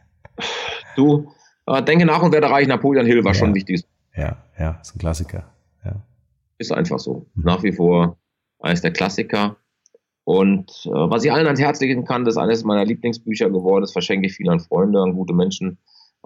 [0.97, 1.33] Du,
[1.67, 2.67] äh, denke nach und werde reich.
[2.67, 3.39] Napoleon Hill war ja.
[3.39, 3.85] schon ein wichtiges.
[4.17, 5.45] Ja, ja, ist ein Klassiker.
[5.85, 6.03] Ja.
[6.59, 7.27] Ist einfach so.
[7.35, 7.45] Mhm.
[7.45, 8.17] Nach wie vor
[8.61, 9.57] eines der Klassiker.
[10.25, 13.83] Und äh, was ich allen ans Herz legen kann, das ist eines meiner Lieblingsbücher geworden,
[13.83, 15.79] das verschenke ich vielen an Freunde, an gute Menschen,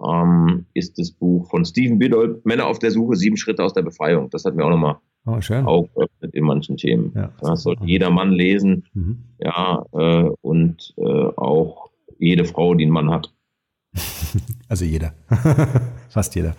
[0.05, 3.81] ähm, ist das Buch von Stephen Biddle, Männer auf der Suche, sieben Schritte aus der
[3.81, 4.29] Befreiung.
[4.29, 7.11] Das hat mir auch nochmal oh, auch geöffnet in manchen Themen.
[7.15, 9.23] Ja, das sollte jeder Mann lesen, mhm.
[9.39, 11.89] ja, äh, und äh, auch
[12.19, 13.33] jede Frau, die einen Mann hat.
[14.69, 15.13] Also jeder.
[16.09, 16.55] Fast jeder.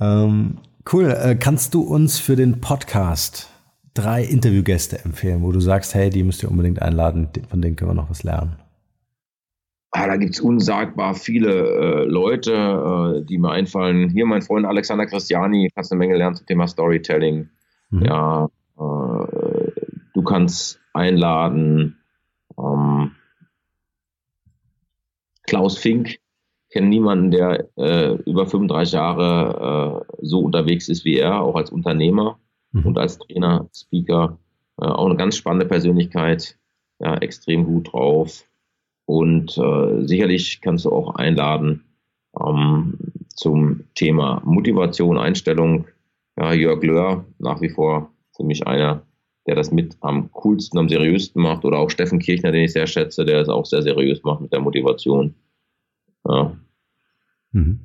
[0.00, 0.58] ähm,
[0.92, 1.10] cool.
[1.10, 3.50] Äh, kannst du uns für den Podcast
[3.92, 7.90] drei Interviewgäste empfehlen, wo du sagst, hey, die müsst ihr unbedingt einladen, von denen können
[7.90, 8.56] wir noch was lernen?
[9.92, 14.08] Ah, da gibt es unsagbar viele äh, Leute, äh, die mir einfallen.
[14.08, 17.48] Hier mein Freund Alexander Christiani, kannst eine Menge lernen zum Thema Storytelling.
[17.90, 18.04] Mhm.
[18.04, 19.70] Ja, äh,
[20.14, 21.96] du kannst einladen.
[22.58, 23.12] Ähm,
[25.46, 26.18] Klaus Fink,
[26.70, 31.70] kenne niemanden, der äh, über 35 Jahre äh, so unterwegs ist wie er, auch als
[31.70, 32.38] Unternehmer
[32.72, 32.86] mhm.
[32.86, 34.38] und als Trainer, Speaker.
[34.80, 36.58] Äh, auch eine ganz spannende Persönlichkeit,
[36.98, 38.44] ja, extrem gut drauf.
[39.06, 41.84] Und äh, sicherlich kannst du auch einladen
[42.40, 45.86] ähm, zum Thema Motivation, Einstellung.
[46.36, 49.02] Ja, Jörg Löhr, nach wie vor für mich einer,
[49.46, 51.64] der das mit am coolsten, am seriösten macht.
[51.64, 54.52] Oder auch Steffen Kirchner, den ich sehr schätze, der es auch sehr seriös macht mit
[54.52, 55.34] der Motivation.
[56.26, 56.56] Ja.
[57.52, 57.80] Mhm.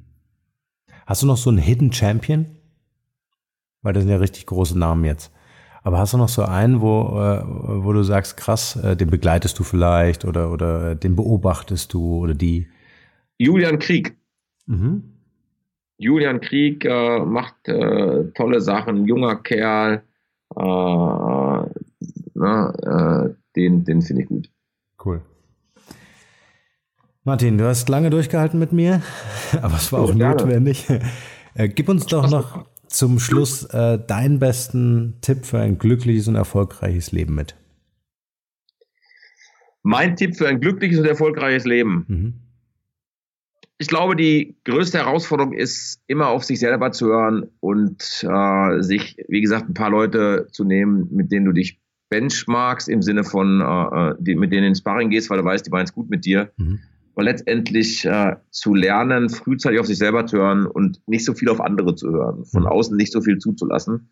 [1.05, 2.45] Hast du noch so einen Hidden Champion?
[3.81, 5.33] Weil das sind ja richtig große Namen jetzt.
[5.83, 7.43] Aber hast du noch so einen, wo, äh,
[7.83, 12.33] wo du sagst, krass, äh, den begleitest du vielleicht oder, oder den beobachtest du oder
[12.33, 12.67] die?
[13.37, 14.17] Julian Krieg.
[14.65, 15.03] Mhm.
[15.97, 20.03] Julian Krieg äh, macht äh, tolle Sachen, junger Kerl.
[20.55, 20.59] Äh,
[22.39, 24.49] na, äh, den den finde ich gut.
[25.03, 25.21] Cool.
[27.23, 29.01] Martin, du hast lange durchgehalten mit mir,
[29.61, 30.87] aber es war auch ja, notwendig.
[31.75, 37.11] gib uns doch noch zum Schluss äh, deinen besten Tipp für ein glückliches und erfolgreiches
[37.11, 37.55] Leben mit.
[39.83, 42.05] Mein Tipp für ein glückliches und erfolgreiches Leben.
[42.07, 42.33] Mhm.
[43.77, 49.15] Ich glaube, die größte Herausforderung ist, immer auf sich selber zu hören und äh, sich,
[49.29, 51.79] wie gesagt, ein paar Leute zu nehmen, mit denen du dich
[52.09, 55.65] benchmarkst, im Sinne von, äh, äh die, mit denen ins Sparring gehst, weil du weißt,
[55.65, 56.51] die meinen es gut mit dir.
[56.57, 56.79] Mhm
[57.19, 61.49] aber letztendlich äh, zu lernen, frühzeitig auf sich selber zu hören und nicht so viel
[61.49, 62.69] auf andere zu hören, von mhm.
[62.69, 64.11] außen nicht so viel zuzulassen.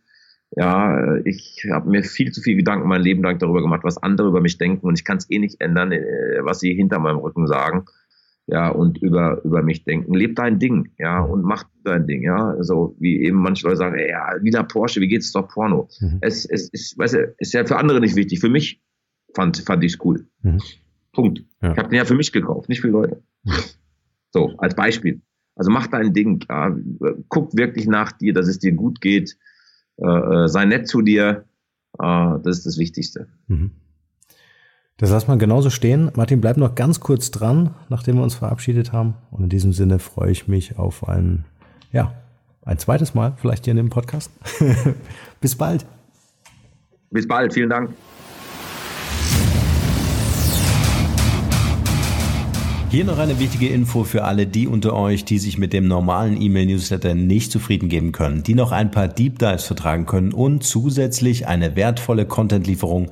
[0.57, 3.97] Ja, äh, ich habe mir viel zu viel Gedanken mein Leben lang darüber gemacht, was
[3.97, 6.99] andere über mich denken und ich kann es eh nicht ändern, äh, was sie hinter
[6.99, 7.85] meinem Rücken sagen.
[8.49, 10.13] Ja, und über, über mich denken.
[10.13, 12.55] Leb dein Ding, ja, und mach dein Ding, ja.
[12.63, 15.89] So wie eben manche Leute sagen, ey, ja, wieder Porsche, wie geht's doch Porno?
[15.99, 16.19] Mhm.
[16.21, 18.39] Es, es ist, weißt du, ist ja für andere nicht wichtig.
[18.39, 18.81] Für mich
[19.35, 20.27] fand, fand ich es cool.
[20.43, 20.61] Mhm.
[21.11, 21.43] Punkt.
[21.61, 21.73] Ja.
[21.73, 23.21] Ich habe den ja für mich gekauft, nicht für Leute.
[24.31, 25.21] So, als Beispiel.
[25.55, 26.45] Also mach dein Ding.
[26.49, 26.75] Ja.
[27.29, 29.37] Guck wirklich nach dir, dass es dir gut geht.
[29.97, 31.45] Äh, äh sei nett zu dir.
[31.99, 33.27] Äh, das ist das Wichtigste.
[33.47, 33.71] Mhm.
[34.99, 36.11] Das lassen wir genauso stehen.
[36.15, 39.13] Martin, bleib noch ganz kurz dran, nachdem wir uns verabschiedet haben.
[39.29, 41.45] Und in diesem Sinne freue ich mich auf ein,
[41.91, 42.15] ja,
[42.65, 44.31] ein zweites Mal, vielleicht hier in dem Podcast.
[45.39, 45.85] Bis bald.
[47.11, 47.53] Bis bald.
[47.53, 47.91] Vielen Dank.
[52.89, 56.41] Hier noch eine wichtige Info für alle die unter euch, die sich mit dem normalen
[56.41, 61.47] E-Mail-Newsletter nicht zufrieden geben können, die noch ein paar Deep Dives vertragen können und zusätzlich
[61.47, 63.11] eine wertvolle Content-Lieferung